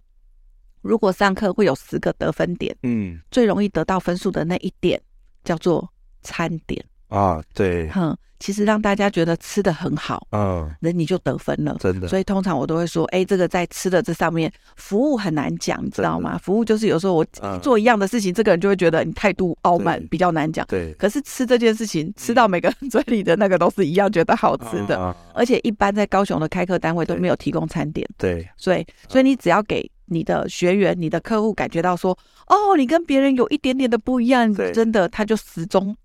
[0.82, 5.00] 如果上课会有十个得分点，嗯，最容易得到分数的那一点
[5.44, 5.88] 叫做。
[6.26, 12.08] 餐点啊，对，哼，其实让大家觉得吃的很好，嗯，那你就得分了，真的。
[12.08, 16.36] 所以通常我都会说，哎，这个在吃的这上面，服务很难讲，你知道吗？
[16.38, 17.24] 服务就是有时候我
[17.62, 20.66] 做一样的事情，这个人就会觉得你态度傲慢，比较难讲。
[20.66, 20.92] 对。
[20.94, 28.04] 可是吃这件事情，吃到每个人嘴里的那个都是一样觉得好吃的，而且一般在高雄的开课单位都没有提供餐点。
[28.18, 28.46] 对。
[28.56, 32.10] 所以，所以你只要给你的学员、你的客户感觉到说，
[32.48, 35.96] 哦，你跟别人有一点点的不一样，真的，他就始终。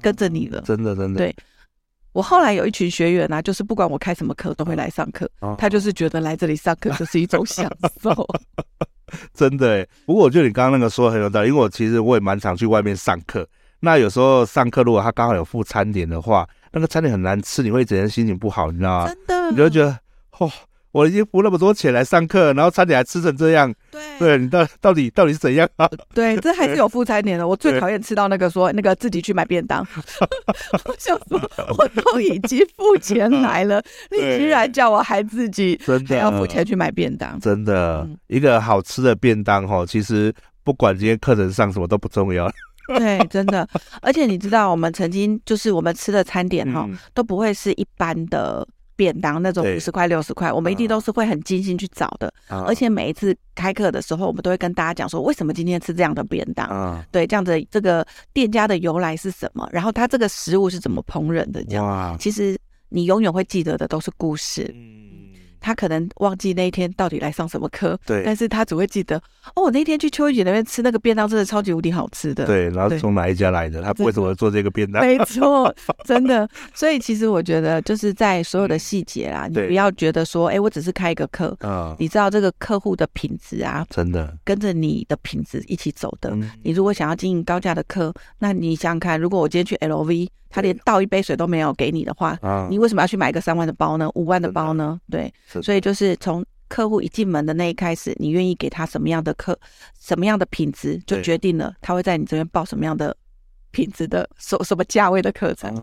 [0.00, 1.18] 跟着你了，真的真的。
[1.18, 1.34] 对，
[2.12, 5.30] 我后来有一群学员呢、啊，就是不管我开什么课，都会来上课。
[5.40, 7.70] 哦、他就是觉得来这里上课就是一种享
[8.02, 8.26] 受。
[9.34, 13.46] 真的哎，不过我觉得你刚刚那个说的很有道理，因为我其实我也蛮常去外面上课。
[13.80, 19.06] 那有时候上课如果他刚好有附餐点的话，那个餐点很难吃，你会整天心情不好，你知道吗？
[19.06, 19.98] 真的，你就会觉得
[20.38, 20.50] 哦。
[20.92, 25.88] 我已经付那么多钱来上课，然后餐点还吃成这样，对，对你到到底到底是怎样啊？
[26.12, 27.46] 对，这还是有付餐点的。
[27.48, 29.86] 我最讨厌吃到那个说那个自己去买便当，
[30.84, 31.40] 我想说
[31.78, 37.38] 我都已经付钱来了， 你居然叫我还自己真的要付钱去买便当？
[37.38, 42.50] 真的，一个好吃的便当哈，其实不管今天课程上什么都不重要。
[42.98, 43.68] 对，真的，
[44.02, 48.66] 而且你知道，我们曾经就是我们吃的餐点哈，都不会是一般的。
[49.00, 52.30] 便当那种五十块六十块，我们一定都是会很精心去找的。
[52.50, 56.68] 嗯、而且每一次开课的时候，我们都会跟大家讲说，为什么今天吃这样的便当？
[56.70, 59.66] 嗯、对，这样子这个店家的由来是什么？
[59.72, 61.64] 然后它这个食物是怎么烹饪的？
[61.64, 62.58] 这样，哇其实
[62.90, 64.70] 你永远会记得的都是故事。
[64.74, 65.09] 嗯
[65.60, 69.16] 他可能忘记那一天到底来上什么课，对，但是他只会记得
[69.54, 72.46] 哦，我那天去秋雨姐那边吃那个便当，真的超级无敌好吃的。
[72.46, 73.82] 对，然后从哪一家来的？
[73.82, 75.04] 他为什么做这个便当？
[75.04, 75.72] 没错，
[76.04, 76.48] 真的。
[76.74, 86.30] 所以其实我觉得就是在所有的细节啦，嗯、你不要觉得说，哎，我只是开一个课，嗯，你知道这个客户的品质啊，真的跟着你的品质一起走的。
[86.30, 90.28] 嗯、你如果想要经营高价的课，那你想想看，如果我今天去 LV。
[90.52, 94.10] 他连倒一杯水都没有给你的话，啊、你为什么要去买一个三万的包呢？
[94.16, 94.98] 五万的包呢？
[95.08, 95.32] 对，的
[95.62, 99.58] 所以就是从客户一进门的那一开始，你愿意给他什么样的课，
[99.98, 103.16] 什么样的品质，就决定了他会在你这边报什么样的
[103.72, 105.74] 品质的什什么价位的课程。
[105.76, 105.82] 啊、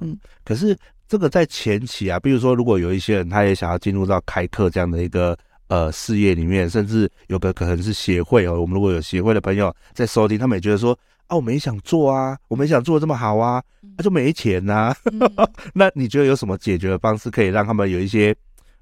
[0.00, 5.38] 嗯，可是这个在前期啊，比如说如果有一些人他也想要进入到开课这样的一个
[5.68, 8.60] 呃事业里面，甚至有个可能是协会哦。
[8.60, 14.92] 我们如果有协会的朋友在收听，他们也觉得说啊，我们也想做啊，我们也想做的这么好啊，那、啊、就没钱呐、
[15.72, 18.34] 那你觉得有什么解决的方式，可以让他们有一些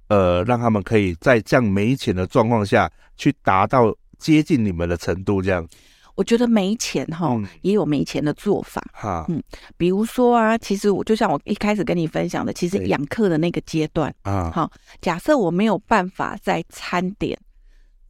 [0.09, 5.41] 呃，让他们可以在这样没钱的状况下去达到接近你们的程度？
[5.41, 5.67] 这样？
[6.15, 8.81] 我觉得没钱哈，嗯、也有没钱的做法。
[8.93, 9.43] 哈嗯，
[9.77, 17.37] 比如说啊，其实我就像我一开始跟你分享的，其实养客的那个阶段啊，好，假设我没有办法在餐点、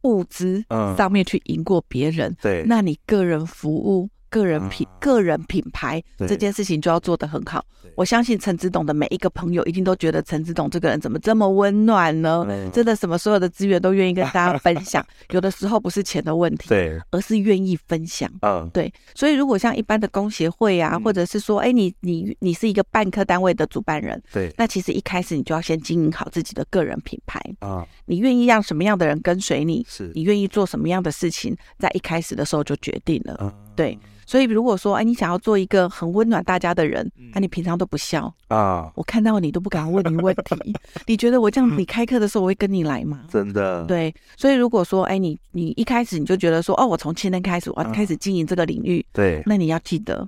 [0.01, 0.63] 物资
[0.95, 4.07] 上面去赢过别人，对、嗯，那你个人服务。
[4.29, 7.63] 个人品、啊、个人品牌这件事情就要做得很好。
[7.95, 12.43] 我相信陈子董的每一个朋友一定都觉得陈子董这个人怎么这么温暖呢？
[12.45, 15.05] 对真的什么所有的资源都愿意跟大家分享。
[15.31, 18.29] 有的时候不是钱的问题，对，而是愿意分享。
[18.41, 18.91] 嗯，对。
[19.13, 27.85] 所以如果像一般的工协会啊，嗯、或者是说，哎，你你你是一个办课单位的主办人，对，那其实一开始你就要先经营好自己的个人品牌啊。
[28.05, 29.85] 你愿意让什么样的人跟随你？
[29.87, 33.37] 是你愿意做什么样的事情，在一开始的时候就决定了。
[33.39, 33.97] 嗯、对。
[34.25, 40.75] 所以，如果说，哎，你想要做一个很温暖大家的人，那、嗯、你平常都不笑啊，我看到你都不敢问你问题。
[41.05, 43.25] 你觉得我这样，你开课的时候我会跟你来吗？
[43.29, 43.83] 真的。
[43.85, 50.27] 对，所以如果说，哎，你你一开始你就觉得说，哦，我从今天开始我要开始经营这个领域，对，那你要记得，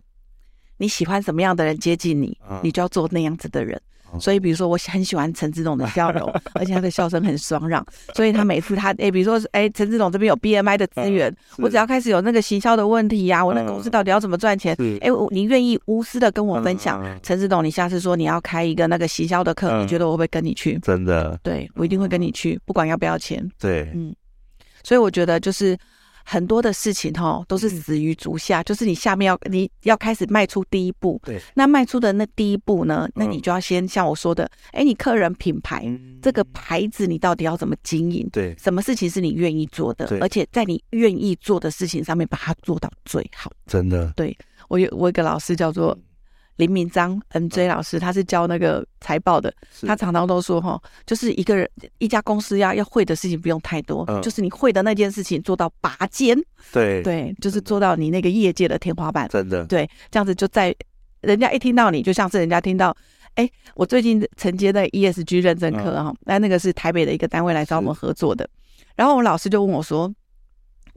[0.77, 3.81] 你喜欢什么样的人接近你，啊、你就要做那样子的人。
[4.19, 7.85] 所以，比如说，我很喜欢陈执董的笑容， 而且他的笑声很爽朗。
[8.13, 14.75] 所以他每次他哎，比如说哎，陈执董这边有 BMI 的资源，我只要开始有那个行销的问题呀，我那个公司到底要怎么赚钱？
[15.01, 17.03] 哎，你愿意无私的跟我分享？
[17.21, 20.79] 陈执董，你下次说你要开一个那个行销的课，你觉得我会不会跟你去？
[20.79, 23.47] 真的，对，我一定会跟你去，不管要不要钱。
[23.59, 24.15] 对，嗯，
[24.83, 25.77] 所以我觉得就是。
[26.29, 31.17] 很多的事情哈，都是始于足下，嗯、就是你下面要你要开始迈出第一步。
[31.23, 38.27] 对，那迈出的那第一步呢，那你就要先像我说的，哎、嗯，你客人品牌、嗯、这个牌子，你到底要怎么经营？
[38.33, 40.05] 对，什么事情是你愿意做的？
[40.05, 43.49] 对而且在你愿意做的事情上面，把它做到最好。
[43.65, 44.37] 真的，对
[44.67, 45.97] 我有我有一个老师叫做。
[46.57, 49.53] 林明章，NJ 老师，他是教那个财报的。
[49.85, 56.37] 他常常都说，哈，就是一个人一家公司要要会的事情不用太多，就是你会的那件事情做到拔尖。
[56.71, 59.27] 对对，就是做到你那个业界的天花板。
[59.29, 59.65] 真的。
[59.65, 60.75] 对，这样子就在
[61.21, 62.95] 人家一听到你，就像是人家听到，
[63.35, 68.49] 哎，我最近承接的 ESG 认证课哈，那那个是台北的一个单位来找我们合作的，
[68.95, 70.13] 然后我老师就问我说。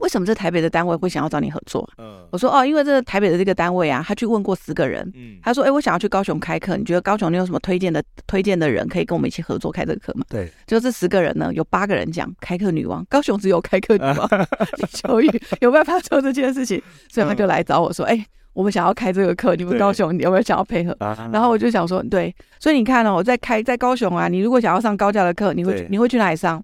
[0.01, 1.87] 为什么这台北的单位会想要找你合作？
[1.97, 10.25] 嗯，我说哦，因为这个台北的这个单位啊，他去问过十个人，嗯，他说，哎，我想要去高雄开课，你觉得高雄你有什么推荐的推荐的人可以跟我们一起合作开这个课吗？
[10.27, 14.29] 对，就这十个人呢，有八个人讲开课女王，高雄只有开课女王
[14.77, 15.29] 李秋雨
[15.61, 20.97] 有办法做这件事情，所以他就来找我说，哎，我们想要开这个课，你们高雄你有没有想要配合？
[21.31, 26.63] 然后我就想说，对，所以你看呢，我在开在高雄啊，你如果想要上高价的课，你会你会去哪里上？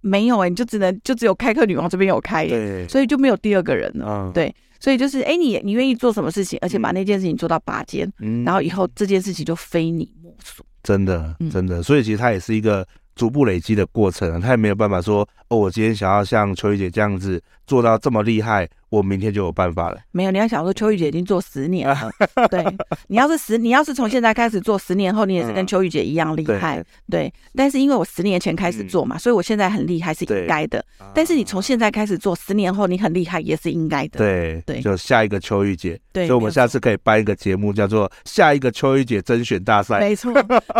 [0.00, 4.24] 没有哎、欸，你就只能就只有开课女王这边有开、欸，对，所以就没有第二个人了。
[4.26, 10.64] 嗯、对，所以就是哎、欸，你你愿意做什么事情，而且把那件事情做到拔尖，嗯，然后以后这件事情就非你莫属。
[10.82, 18.68] 真的，真的，所以其实它也是一个逐步累积的过程，他也没有办法说哦，我今天想要像秋雨姐这样子做到这么厉害。
[18.96, 19.98] 我明天就有办法了。
[20.10, 22.10] 没有，你要想说，秋玉姐已经做十年了。
[22.50, 22.64] 对，
[23.08, 26.82] 你要是十，你要是从现在开始做，十年后你也是跟秋玉姐一样厉害。
[27.10, 30.84] 对，但是因为我十年前开始做嘛，所以我现在很厉害是应该的。
[31.14, 34.18] 但是你从现在开始做，十年后你很厉害也是应该的。
[34.18, 35.98] 对对，就下一个秋玉姐。
[36.12, 39.98] 对，所以我们下次可以办一个节目，叫做“下一个秋玉姐甄选大赛”。
[40.00, 40.32] 没错，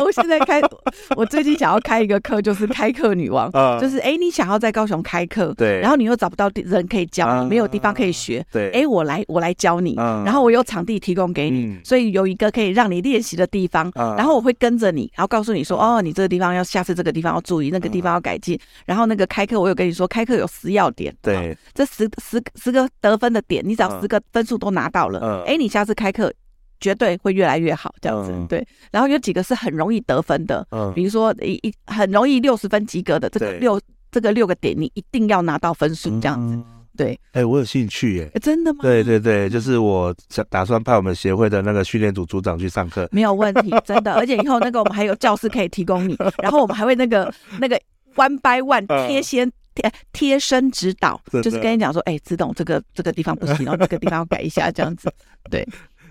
[0.02, 0.61] 我现在开，
[1.16, 3.50] 我最近想要开一个课，就是开课女王。
[3.81, 7.87] 就是哎，你想要在高雄开课，对，然后你又找不到人可以教，没有地方。
[7.96, 26.32] 可以学，对，哎，我来，我来教你，嗯、然后我有场地提供给你，嗯、所以有一个可以让你练习的地方，嗯、然后我会跟着你，然后告诉你说，哦，你这个地方要下次这个地方要注意，那个地方要改进，嗯、然后那个开课我有跟你说，开课有十要点，对，这十十十个得分的点，你只要十个分数都拿到了，哎、嗯，你下次开课
[26.80, 36.54] 绝对会越来越好，这样子，嗯、对，然后有几个是很容易得分的，嗯，比如说一一很容易六十分及格的，这个六这个六个点你一定要拿到分数，这样子。
[36.54, 36.64] 嗯
[36.96, 38.30] 对，哎，我有兴趣耶！
[38.40, 38.80] 真的吗？
[38.80, 44.14] 对对对，就是我想打算派我们协会的那个训练组组长去上课，没有问题，真的。
[44.16, 47.78] 而且以后那个我们还有教室可以提供你，然后我们还会那个那个
[48.14, 55.12] one by one 贴先贴贴身指导，就是跟你讲说，哎，执董这个这个地方不行，然后这个地方要改一下，这样子。
[55.50, 55.66] 对，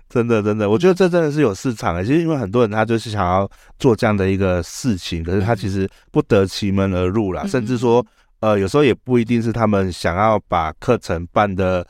[0.08, 2.04] 真的真的，我觉得这真的是有市场的。
[2.04, 8.06] 其实因为很多人他就是想要做这样的一个事情，可是他其实不得其门而入啦，甚至说。
[8.45, 11.84] 呃，有时候也不一定是他们想要把课程办的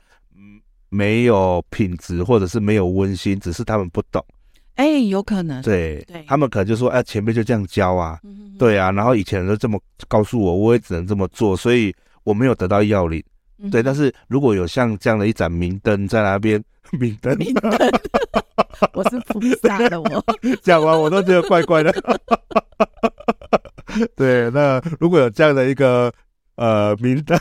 [0.88, 4.26] 没有品质，或者是没有温馨，只是他们不懂。
[4.76, 5.62] 哎，有可能。
[5.62, 13.22] 对，对他们可能就说，哎，前辈就这样教啊，嗯、哼哼对啊，然后以前都这么告诉我，我也只能这么做，所以我没有得到要领。
[13.60, 16.64] 嗯、对，但是如果有像这样的一盏明灯在那边，
[16.98, 17.70] 明灯，明灯，
[18.96, 20.26] 我是菩萨的我，
[20.64, 21.94] 讲完我都觉得怪怪的。
[24.16, 26.14] 对，那如果有这样的一个
[26.56, 27.38] 呃明灯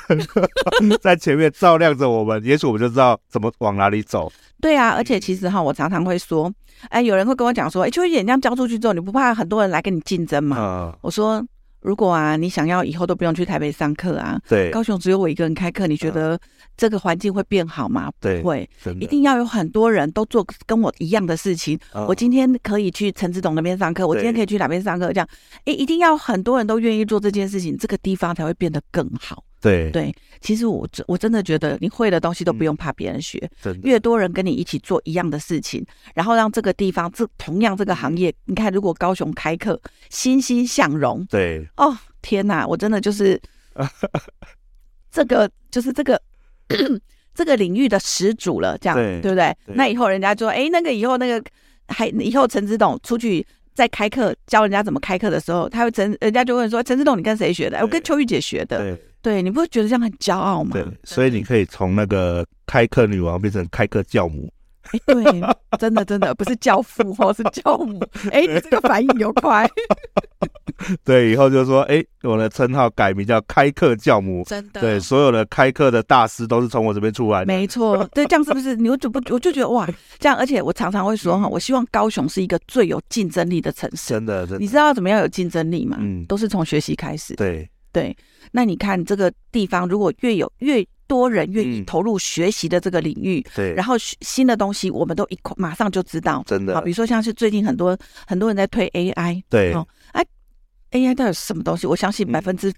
[1.00, 4.33] 在前面照亮着我们，也许我们就知道怎么往哪里走。
[4.61, 6.53] 对啊，而且其实哈，我常常会说，
[6.88, 10.57] 哎，有人会跟我讲说，哎，秋雨姐这样交出去之后，你不怕很多人来跟你竞争吗？
[10.59, 11.44] 嗯、我说。
[11.85, 16.40] 如果啊，你想要以后都不用去台北上课啊，对，高雄只有我一个人开课，你觉得
[16.79, 18.11] 这个环境会变好吗？
[18.18, 18.68] 对，不会，
[18.99, 21.79] 一定要有很多人都做跟我一样的事情。
[21.92, 25.29] 哦、我今天可以去陈志董那边上课，我今天可以去哪边上课，这样，
[25.66, 29.44] 哎，一定要很多人都愿意做这件事情，这个地方才会变得更好。
[29.64, 43.40] 对对，其实我真我真的觉得，你会的东西都不用怕别人学，嗯、越多人跟你一起做一样的事情，然后让这个地方这同样这个行业，你看，如果高雄开课，欣欣向荣，对，哦天哪，我真的就是
[45.11, 46.20] 这个就是这个
[47.35, 49.57] 这个领域的始祖了，这样对，对不对？
[49.66, 51.42] 对那以后人家说，哎，那个以后那个
[51.88, 53.46] 还以后陈子董出去。
[53.75, 58.79] 在开课教人家怎么开课的时候，他会陈人家就问说：“陈志栋，你跟谁学的？”“我跟秋玉姐学的。
[58.79, 64.49] ”“对，对你不会觉得这样很骄傲吗？”“对，所以你可以从那个开课女王变成开课教母。
[64.92, 65.42] ”“哎，对，
[65.79, 68.01] 真的真的不是教父哦，是教母。
[68.31, 69.68] ”“哎，你这个反应有快。
[71.05, 74.44] ”“对，以后就说，哎，我的称号改名叫开课教母。
[74.49, 74.81] ”“真的。
[74.83, 77.47] ”“对，所有的开课的大师都是从我这边出来的。
[77.53, 78.07] ”“没错。
[78.12, 78.77] ”“对，这样是不是？
[78.77, 84.11] 你我就不我就觉得哇，这样，而且我常常会说哈，我希望高雄是一个最有竞争力的城市。
[84.14, 84.59] ”“真的，真的。
[84.62, 87.35] ”“你知道怎么样有竞争力吗？”“嗯，都是从学习开始。
[87.37, 88.14] ”“对对。
[88.53, 96.75] ”“那你看这个地方，如果越有越……”多人愿意投入学习的这个领域，嗯、对，然后新的东西我们都一块马上就知道，真的。
[96.75, 100.25] 好，比如说像是最近很多很多人在推 AI，对，哦，哎
[100.93, 101.87] ，AI 到底是什么东西？
[101.87, 102.73] 我相信百分之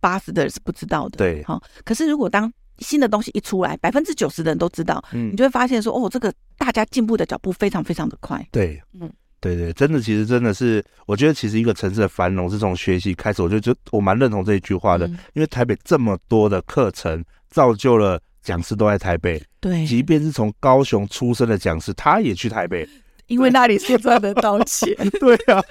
[0.00, 1.42] 八十的人是不知道的，对。
[1.44, 9.10] 好，可是如果当新的东西一出来，百分之九十的人都知道，嗯，你就会发现说，哦，这个大家进步的脚步非常非常的快，对，嗯。
[9.40, 13.42] 对对，真的，其实真的是，我觉得其实一个城市的繁荣是从学习开始。
[13.42, 17.22] 我就就我蛮认同这一句话的，嗯、因为台北这么多的课程，
[17.54, 19.40] 造就了讲师都在台北。
[19.60, 22.86] 对，即便是从高雄出生的讲师，他也去台北，
[23.28, 24.92] 因为那里是赚得到钱。
[25.20, 25.62] 对啊，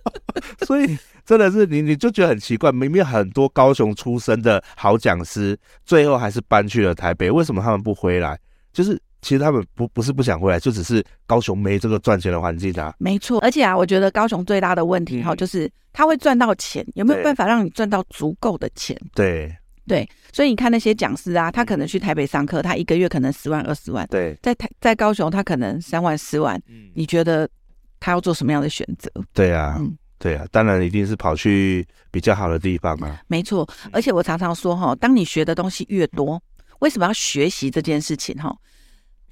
[0.66, 8.38] 所以真的是你，你就觉得很奇怪，明明很多高雄出生的好讲师，最后还是搬去了台北，为什么他们不回来？
[8.72, 8.98] 就是。
[9.22, 12.94] 其实他们不不是不想回来，就只是高雄没这个赚钱的环境啊。
[12.98, 18.96] 没错，而且啊，我觉得高雄最大的问题哈，就是他会赚到钱，有没有办法让你赚到足够的钱？
[19.16, 19.52] 对
[19.86, 24.06] 对，所以你看那些讲师啊，他可能去台北上课，他一个月可能十万二十万。
[24.08, 26.60] 对，在台在高雄，他可能三万四万。
[26.68, 27.48] 嗯，你觉得
[28.00, 29.10] 他要做什么样的选择？
[29.32, 33.20] 对啊，嗯，对啊，当然一定是跑去比较好的地方啊。
[33.28, 36.42] 没错，而且我常常说哈，当你学的东西越多，
[36.80, 38.54] 为什么要学习这件事情哈？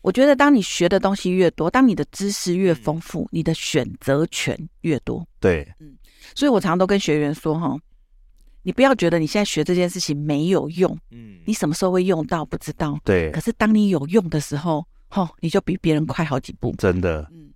[0.03, 5.27] 我觉得，当你学的东西越多，当你的知识越丰富，你的选择权越多。
[5.41, 5.97] 对，嗯，
[6.35, 7.75] 所以我常常都跟学员说，哈，
[8.65, 12.99] 你不要觉得你现在学这件事情没有用，嗯，你什么时候会用到不知道。
[13.05, 16.75] 对，可是当你有用的时候，吼，你就比别人快好几步。
[16.77, 17.51] 真的，嗯。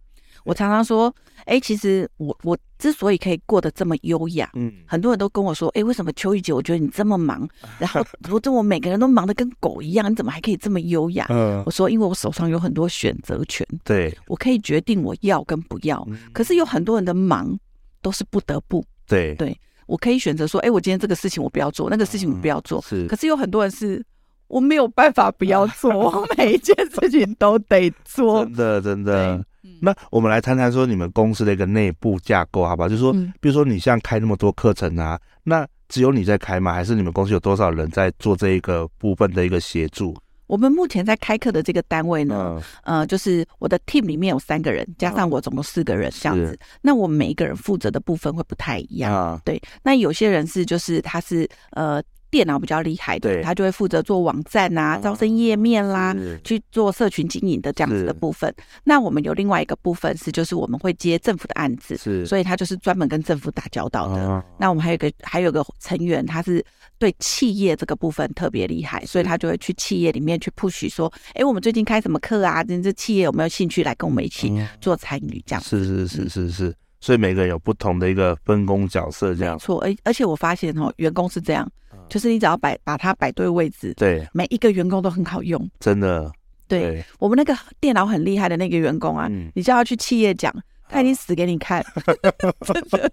[0.45, 7.47] 我常常说，哎、欸，其实我我之所以可以过得这么优雅，嗯，很多人都跟我说，哎、欸，为什么秋雨姐，我觉得你这么忙，
[7.79, 11.27] 然后我这我每个人都忙得跟狗一样，你怎么还可以这么优雅？
[11.29, 16.03] 嗯，我说，因为我手上有很多选择权，对，我可以决定我要跟不要。
[16.09, 17.59] 嗯、可是有很多人的忙
[18.01, 19.55] 都是不得不，对，对
[19.89, 23.07] 我可以选择说，哎、欸，我今天这个事情我不要做，那个事情我不要做，嗯、是。
[23.09, 24.01] 可是有很多人是。
[24.49, 28.43] 我没有办法不要做， 我每一件事情都得做。
[28.47, 29.37] 真的，真的。
[29.63, 32.89] 嗯、那我们来谈谈说你们公司的一个内部架构，好不好？
[32.89, 36.73] 就是说，嗯、比如说你像开那么多课程啊，那只有你在开吗？
[36.73, 40.17] 还是你们公司有多少人在做这一个部分的一个协助？
[40.49, 46.47] 我们目前在开课的这个单位呢，嗯、呃，就是我的 team 里面有三个人，加上我总共四个人这样子。
[46.47, 49.63] 是那我们每一个人负责的部分会不太一样，嗯、对。
[49.85, 52.03] 那有些人是就是他是呃。
[52.31, 56.15] 电脑比较厉害的，对他就会负责做网站啊、招生页面啦，
[56.45, 58.53] 去做社群经营的这样子的部分。
[58.85, 64.23] 那我们有另外一个部分是，就是我们会接政府的案子，是，所以他就是专门跟政府打交道的。
[64.29, 66.65] 啊、那我们还有一个还有一个成员，他是
[66.99, 72.63] 对企业这个部分特别厉害，所以他就会去企业里面去 push 说，哎，我们最近开什么课啊？
[72.65, 75.43] 这企业有没有兴趣来跟我们一起做参与？
[75.47, 76.75] 这样是是是是是。
[77.01, 79.81] 所以每个人有不同的一个分工角色，这样没错。
[79.83, 81.71] 而而且我发现哦，员工是这样，
[82.09, 86.31] 就是你只要摆把它摆对位置，对，每一个员工都很好用，真的。
[86.67, 90.55] 对，我们那个电脑很厉害的那个员工啊，你叫他去企业讲，
[90.87, 91.83] 他已经死给你看，
[92.61, 93.11] 真的。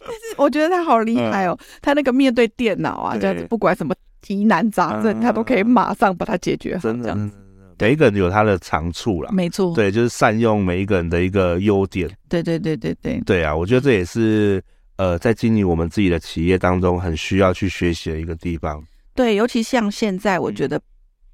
[0.00, 3.94] 但是我觉得他好厉害哦，他那个面对电脑啊，这样子不管什么
[4.28, 6.80] 疑难杂症，他都可以马上把它解决好。
[6.80, 7.14] 真的，
[7.78, 12.08] 每一个人有他的长处啦，没错，对，就是善用每一个人的一个优点。
[12.30, 14.62] 对对对对对，对啊，我觉得这也是
[14.96, 18.82] 呃，在经营我们自己的企业当中，很需要去学习的一个地方。
[19.14, 20.80] 对，尤其像现在，我觉得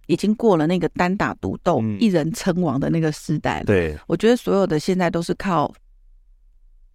[0.07, 3.65] 已经过了那个单打独斗、嗯、一人称王的那个时代了。
[3.65, 5.73] 对，我觉得所有的现在都是靠。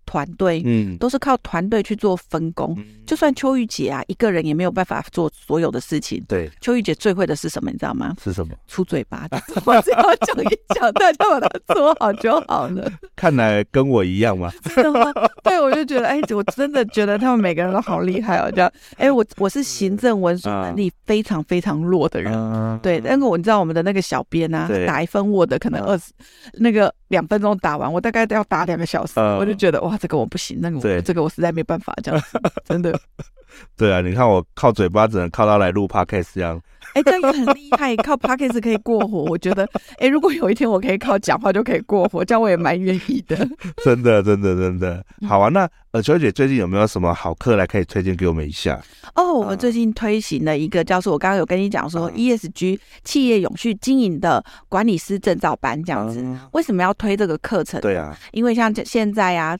[0.05, 2.73] 团队，嗯，都是靠团队去做分工。
[2.77, 6.23] 嗯、就算秋玉姐啊，一个人也没有办法做所有的事情。
[6.27, 7.71] 对，秋玉姐最会的是什么？
[7.71, 8.15] 你知道吗？
[8.23, 8.53] 是什么？
[8.67, 9.27] 出嘴巴，
[9.65, 12.91] 我只要讲一讲，大家把它做好就好了。
[13.15, 14.51] 看来跟我一样吗？
[14.75, 15.11] 真的吗？
[15.43, 18.51] 对，我就觉得，哎、欸，我真的觉得他们每个人都好厉害哦。
[18.51, 22.33] 这样，哎、欸，我我是行政文书能力非常非常弱的人。
[22.33, 26.11] 嗯、对，但是我你知道我们的那个小编啊，打一份 Word 可能二十，
[26.53, 29.13] 那个两分钟打完，我大概都要打两个小时。
[29.15, 29.97] 嗯、我就觉得哇。
[29.97, 32.23] 这个我不行，那个我对这个我实在没办法，这样
[32.63, 32.99] 真的。
[33.75, 36.61] 对啊，你看我靠嘴巴只能靠到来录 podcast 这样。
[36.95, 39.23] 哎，这样很厉害，靠 podcast 可以过活。
[39.25, 39.67] 我觉得，
[39.99, 43.35] 哎，如果有一天我可以靠讲话就可以过活，这样我也蛮愿意的。
[43.83, 45.05] 真的，真的，真的。
[45.27, 48.81] 好啊，那呃，秋姐最近有没有什么好课来可以推荐给我们一下？
[49.13, 56.25] 哦，我们最近推行了一个叫做我刚刚有跟你讲说 ESG 企业永续经营的管理师证照班，这样子。
[56.53, 57.81] 为什么要推这个课程？
[57.81, 59.57] 对啊，因为像现在啊。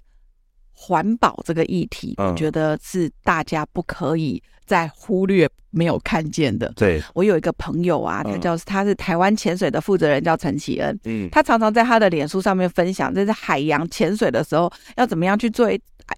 [0.78, 6.72] 环保这个议题，我觉得是大家不可以再忽略、没有看见的。
[6.76, 10.98] 对，我有一个朋友啊，他叫他是台湾潜水的负责人，叫陈启恩。
[11.04, 15.70] 嗯，他常常在他的脸书上面分享，这是海洋潜水的时候要怎么样去做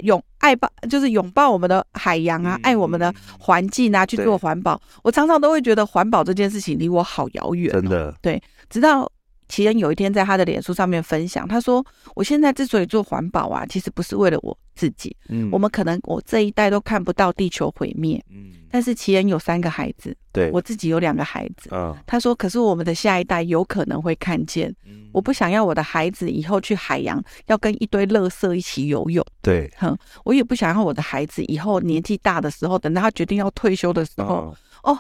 [0.04, 4.80] 拥爱抱，就是拥抱我们的海洋啊，爱我们的环境啊，去做环保。
[5.04, 7.72] 我常常都会觉得环保这件事情离我好遥远。
[7.72, 9.12] 真的，对，直到。
[9.48, 11.86] 奇恩有一天在他的脸书上面分享，他说
[12.16, 15.16] ：“我现在之所以做环保啊，其实不是为了我自己。
[15.30, 18.22] 嗯，我们可能我这一代都看不到地球毁灭。
[18.30, 21.70] 嗯，但是奇恩有三个孩子，对，我自己有两个孩子。
[21.72, 24.74] 嗯，他说，可是我们的下一代有可能会看见。
[24.86, 29.26] 嗯，我不想要我的孩子以后去海洋要跟一堆垃圾一起游泳。
[29.42, 35.00] 对，哼，我也不想要我的孩子以后年纪大的时候，等到他决定要退休的时候，哦，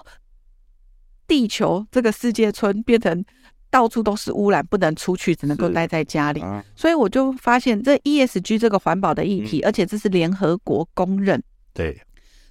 [1.27, 3.23] 地球这个世界村变成。”
[3.69, 6.41] 到处都是污染，不能出去，只能够待在家里。
[6.41, 11.41] 啊、所以我就发现，这 ESG 这个环保的议题，嗯、而且这是联合国公认。
[11.73, 11.99] 对，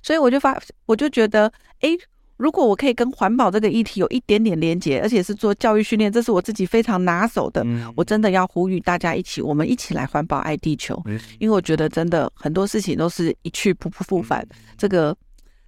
[0.03, 1.51] 所以我就发，我就觉得，
[1.81, 1.91] 哎，
[2.37, 7.63] 如果我可以跟环保这个议题有一点点连接，而且是做教育训练，这是我自己非常拿手的。
[7.65, 11.01] 嗯、我真的要呼吁大家一起，我们一起来环保爱地球。
[11.07, 15.17] 嗯、因为我觉得真的很多事情都是一去不复复返，嗯、这个。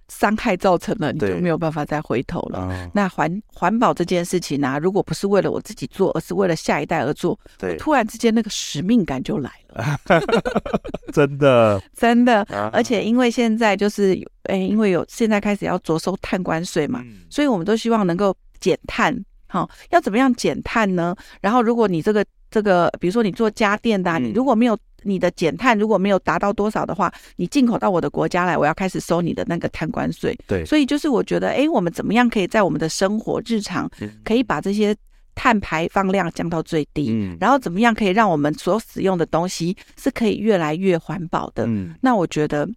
[0.09, 2.67] 伤害造成了，你就没有办法再回头了。
[2.71, 9.97] 嗯、那环环保这件事情呢、啊，如果不是为了我自己做，而是为了下一代而做，对，突然之间那个使命感就来了。
[11.13, 12.41] 真的， 真的，
[12.73, 19.15] 而且因为现在就是，哎、欸，因为有现在开始要着收碳关税嘛，嗯、所以我们都希望能够减碳。
[19.51, 21.15] 好，要怎么样减碳呢？
[21.41, 24.77] 然后，如果你这个这个，比如说你做家电的、啊，你如果没有。
[25.03, 30.37] 你的减碳如果没有达到多少的话，你进口到我的国家来，我要开始收你的那个碳关税。
[30.45, 33.89] 对，所以就是我觉得，哎，我们怎么样可以在我们的生活日常，
[34.25, 34.93] 可以把这些
[35.33, 37.11] 碳排放量降到最低？
[37.11, 41.65] 嗯，然后怎么样可以让我们所使用的东西是可以越来越环保的？
[41.65, 42.69] 嗯，那我觉得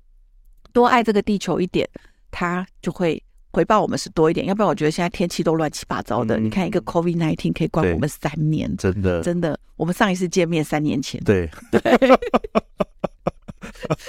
[0.73, 1.91] 多爱这个地球一点，
[2.31, 3.21] 它就会。
[3.53, 6.39] 回报我们是多一点，要不然我觉得现在天气都乱七八糟的。
[6.39, 9.59] 嗯、你看一个 COVID nineteen 可以关我们三年，真的真的。
[9.77, 11.81] 我们上一次见面三年前，对对，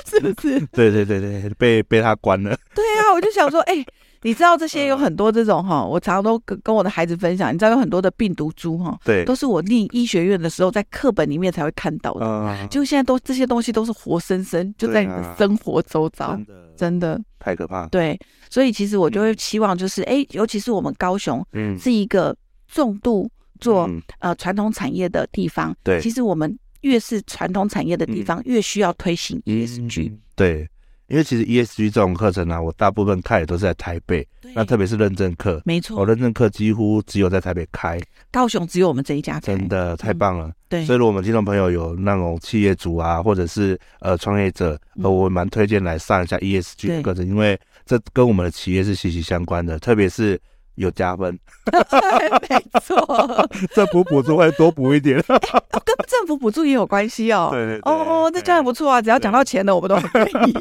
[0.05, 0.59] 是不是？
[0.67, 2.55] 对对对对，被被他关了。
[2.75, 3.85] 对啊，我就想说，哎、欸，
[4.21, 17.87] 你知道这些有很多这种哈，我常常都跟跟我的孩子分享，你知道有很多的病毒株哈，对，都是我念医学院的时候在课本里面才会看到的，嗯、就现在都这些东西都是活生生就在你的生活周遭，真的真的太可怕。
[17.87, 18.19] 对。
[18.49, 22.35] 所以其实我就会期望，就是哎，尤其是我们高雄，嗯，是一个
[22.67, 25.75] 重度做呃传统产业的地方。
[25.83, 30.15] 对，其实我们越是传统产业的地方，越需要推行 ESG。
[30.35, 30.69] 对，
[31.13, 37.99] 因为其实 ESG 这种课程呢，我大部分开也都是在台北，那特别是认证课，没错，我认证课几乎只有在台北开，
[38.31, 40.51] 高雄只有我们这一家开，真的太棒了。
[40.67, 47.55] 对，所以如果我们听众朋友有那种企业主啊，或者是呃创业者，呃，我蛮推荐来上一下 ESG 课程，因为。
[47.85, 50.39] 这跟我们的企业是息息相关的，特别是
[50.75, 51.37] 有加分。
[52.49, 52.97] 没错，
[53.73, 57.49] 政府补助会多补一点， 跟政府补助也有关系哦。
[57.51, 60.53] 对对对，哦，这这样不错啊，只要讲到钱的，我们都很愿意。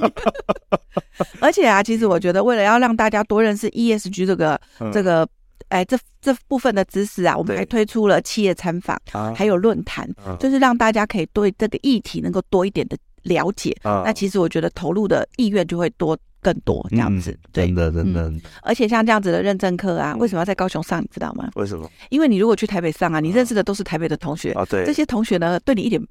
[1.41, 4.61] 而且啊，其实我觉得，为了要让大家多认识 ESG 这个
[4.93, 5.27] 这个
[5.69, 8.97] 哎，这这部分的知识啊，我们还推出了企业参访，
[9.35, 10.09] 还有论坛，
[10.39, 13.77] 就是让大家可以对这个议题能够多一点的了解。
[13.85, 17.39] 那其实我觉得投入的意愿就会多更多这样子。
[17.53, 18.33] 对，真的真的。
[18.63, 21.01] 而且像这样子的认证课啊，为什么要在高雄上？
[21.01, 21.49] 你知道吗？
[21.55, 21.89] 为什么？
[22.11, 26.03] 因为你如果去台北上啊，你认识的都是台北的同学啊，对，这些同学呢，对你一点。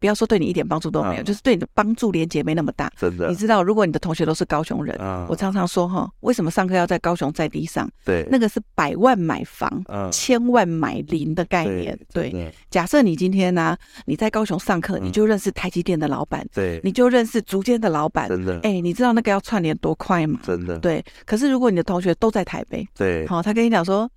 [0.00, 2.90] 不要说对你一点帮助都没有，就是对你的帮助连结没那么大。
[2.96, 4.98] 真的，你知道，如果你的同学都是高雄人，
[5.28, 7.88] 我常常说哈，为什么上课要在高雄在地上？
[8.04, 11.96] 对，那个是百万买房，千万买零的概念。
[12.12, 13.76] 对，假设你今天呢，
[14.06, 18.28] 你在高雄上课，你就认识台积电的老板，对，你就认识竹间的老板。
[18.28, 20.40] 真的，哎，你知道那个要串联多快吗？
[20.42, 21.04] 真的，对。
[21.26, 24.10] 可是如果你的同学都在台北，对，好，他跟你讲说。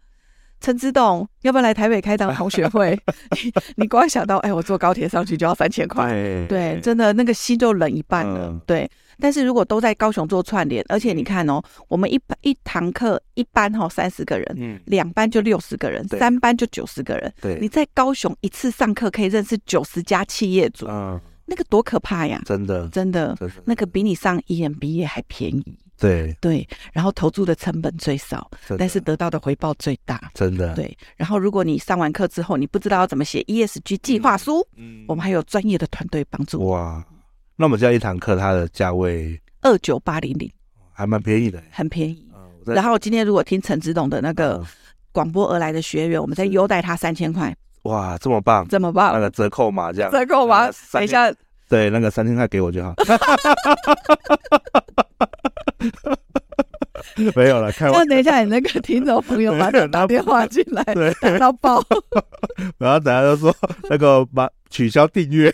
[0.63, 2.97] 陈之栋，要不要来台北开档同学会？
[3.43, 6.07] 你你光想到，哎，我坐高铁上去就要三千块，
[6.47, 8.57] 对，真的那个心就冷一半了。
[8.65, 8.89] 对，
[9.19, 17.33] 但是如果都在高雄做串联，而且你看哦，我们一一堂课一班哈三十个人，两班就六十个人，三班就九十个人。
[17.41, 20.87] 对，你在高雄一次上课可以认识九十家企业主，
[21.45, 22.41] 那个多可怕呀！
[22.45, 25.77] 真的，真的，那个比你上 EMBA 还便宜。
[25.99, 26.35] 对。
[26.41, 30.73] 对，然后投注的成本最少，但是得到的回报最大，真的。
[30.75, 36.67] 对，然后如果你上完课之后，你不知道要怎么写 ESG 计划书，嗯，我们还有专业的团队帮助。
[36.67, 37.03] 哇，
[37.55, 40.51] 那我们这样一堂课，它的价位二九八零零，
[40.91, 42.27] 还蛮便宜的，很便宜。
[42.65, 44.65] 然后今天如果听陈子董的那个
[45.11, 47.55] 广播而来的学员，我们再优待他三千块。
[47.83, 51.29] 哇，这么棒，这么棒，那个折扣码这样，折扣码，等一下，
[51.69, 52.93] 对，那个三千块给我就好。
[57.35, 57.99] 没有了，开玩笑。
[57.99, 61.83] 那等一下，你那个听众朋友把打电话进来， 对，打到爆。
[62.77, 63.55] 然后等下就说
[63.89, 65.51] 那个把取消订阅，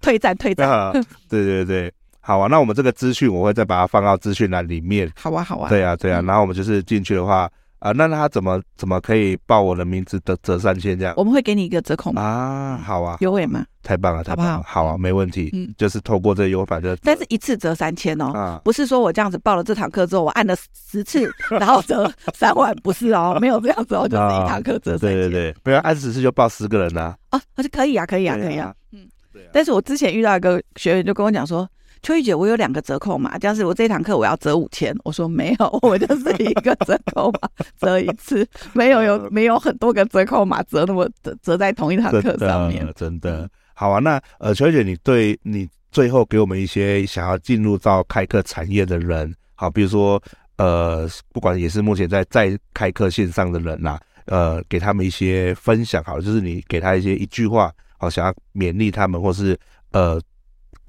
[0.00, 0.92] 退赞退赞。
[1.28, 2.46] 对对对，好啊。
[2.48, 5.10] 那我们这个资讯我会再把它放到资讯栏里面。
[5.16, 5.68] 好啊，好啊。
[5.68, 6.20] 对啊，对啊。
[6.22, 7.50] 然后我们就是进去的话。
[7.82, 11.12] 啊，那他怎么怎么可以报我的名字的折三千这样？
[11.16, 13.66] 我们会给你一个折扣啊，好啊，优惠吗？
[13.82, 15.50] 太棒了，太棒了，好啊，没问题。
[15.52, 25.18] 嗯，就是透过这个优惠就，但是一次折三千哦，不是说我这样子报了这堂课之后，我按了十次， 然后折三万，不是哦，没有这样子哦，就是一堂课折三千。
[25.18, 27.16] 对对对，不要按十次就报十个人呐。
[27.32, 28.72] 哦，那就可以啊，可以啊，可以啊。
[28.92, 29.42] 嗯，对。
[29.52, 31.68] 但是我之前遇到一个学员就跟我讲说。
[32.02, 34.92] 秋玉姐，我有两个折扣码，这样子我这堂课我要折五千。
[35.04, 37.48] 我说没有，我就是一个折扣码
[37.78, 42.84] 折一次，没有有 没有很多个折扣码折那么折折在同一堂课上面。
[42.96, 50.20] 真的好啊，那呃，秋玉姐，你对你最后给我们一些想要进入到开课产业的人，好，比如说
[50.56, 59.56] 呃，不管也是目前在在开课线上的人呐、啊，呃，给他们一些分享，好，就是你给他一些一句话，好，想要勉励他们，或是
[59.92, 60.20] 呃。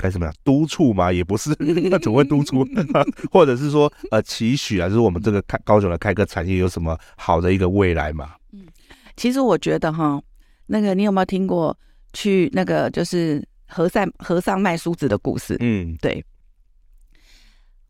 [0.04, 0.34] 该怎么呀？
[0.44, 1.56] 督促嘛，也不是，
[1.90, 2.68] 那怎么会督促，
[3.32, 8.32] 或者是说，呃，期许啊，就是我们这个开高雄的开课产业有什么好的一个未来嘛？
[8.52, 8.68] 嗯，
[9.16, 10.22] 其实我觉得哈，
[10.66, 11.76] 那个你有没有听过
[12.12, 15.56] 去那个就是和尚和尚卖梳子的故事？
[15.62, 16.22] 嗯，对。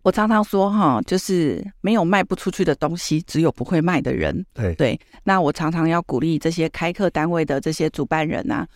[0.03, 4.45] 我常常说哈，就是没有卖不出去的东西，只有不会卖的人。
[4.53, 8.67] 对对，那我常常要鼓励这些开课单位的这些主办人啊。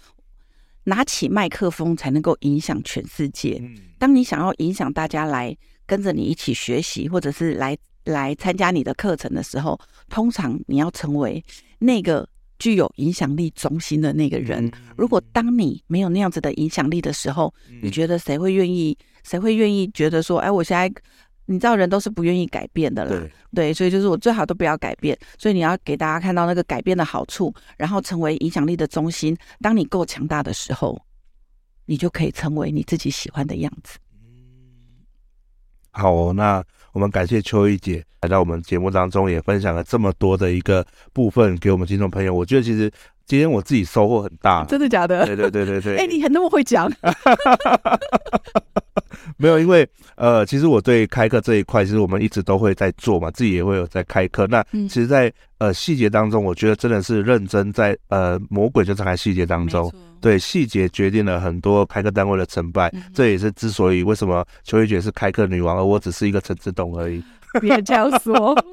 [0.88, 3.61] 拿起麦克风才能够影响全世界。
[3.99, 9.77] 当你想要影响大家来跟着你一起学习，或者是来来参加你的课程的时候，
[10.07, 11.43] 通常你要成为
[11.77, 12.25] 那个
[12.57, 14.71] 具有影响力中心的那个人。
[14.95, 18.97] 如果当你没有那样子的影响力的时候，你觉得谁会愿意？
[19.23, 20.89] 谁会愿意觉得说，哎，我现在。
[21.49, 29.35] 你知道人都是不愿意改变的啦，对，对，所以就是我最好都不要改变，所以你要给大家看到那个改变的好处，然后成为影响力的中心。
[29.61, 31.01] 当你够强大的时候，
[31.85, 33.97] 你就可以成为你自己喜欢的样子。
[35.91, 42.33] 好哦，那我们感谢秋怡姐来到我们节目当中，也分享了这么多的一个部分给我们听众朋友。
[42.33, 42.91] 我觉得其实。
[43.28, 45.25] 今天我自己收获很大，真的假的？
[45.25, 45.97] 对对对对对。
[45.99, 46.89] 哎、欸，你还那么会讲？
[49.36, 54.47] 没有，因为呃，其实我对开课这一块，其实我们一直都会在做嘛，自己也会有在开课。
[54.47, 59.93] 那其实在，在呃细节当中，我觉得真的是认真在呃魔鬼就藏在细节当中。
[60.21, 62.89] 对，细节决定了很多开课单位的成败。
[62.93, 67.21] 嗯、这也是之所以为什么秋玉姐是开课女王，而我只是一个陈志栋而已。
[67.61, 68.55] 别这样说。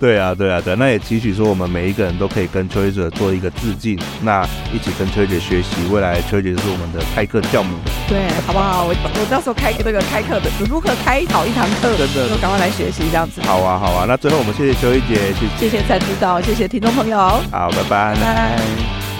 [0.00, 4.42] 对啊，对啊，对，那也期许说我们每一个人都可以跟秋玉姐做一个致敬，那
[4.72, 7.76] 一起跟秋玉姐学习，未来秋玉姐是我们的开课教母，
[8.08, 8.84] 对，好不好？
[8.84, 13.42] 我我到时候开这个开课的，如何开好一堂课，真的，都赶快来学习这样子。
[13.42, 17.18] 好啊，好啊，那最后我们谢谢秋一姐，谢谢，谢谢陈执董，谢谢听众朋友，
[17.50, 19.13] 好，拜拜，拜拜。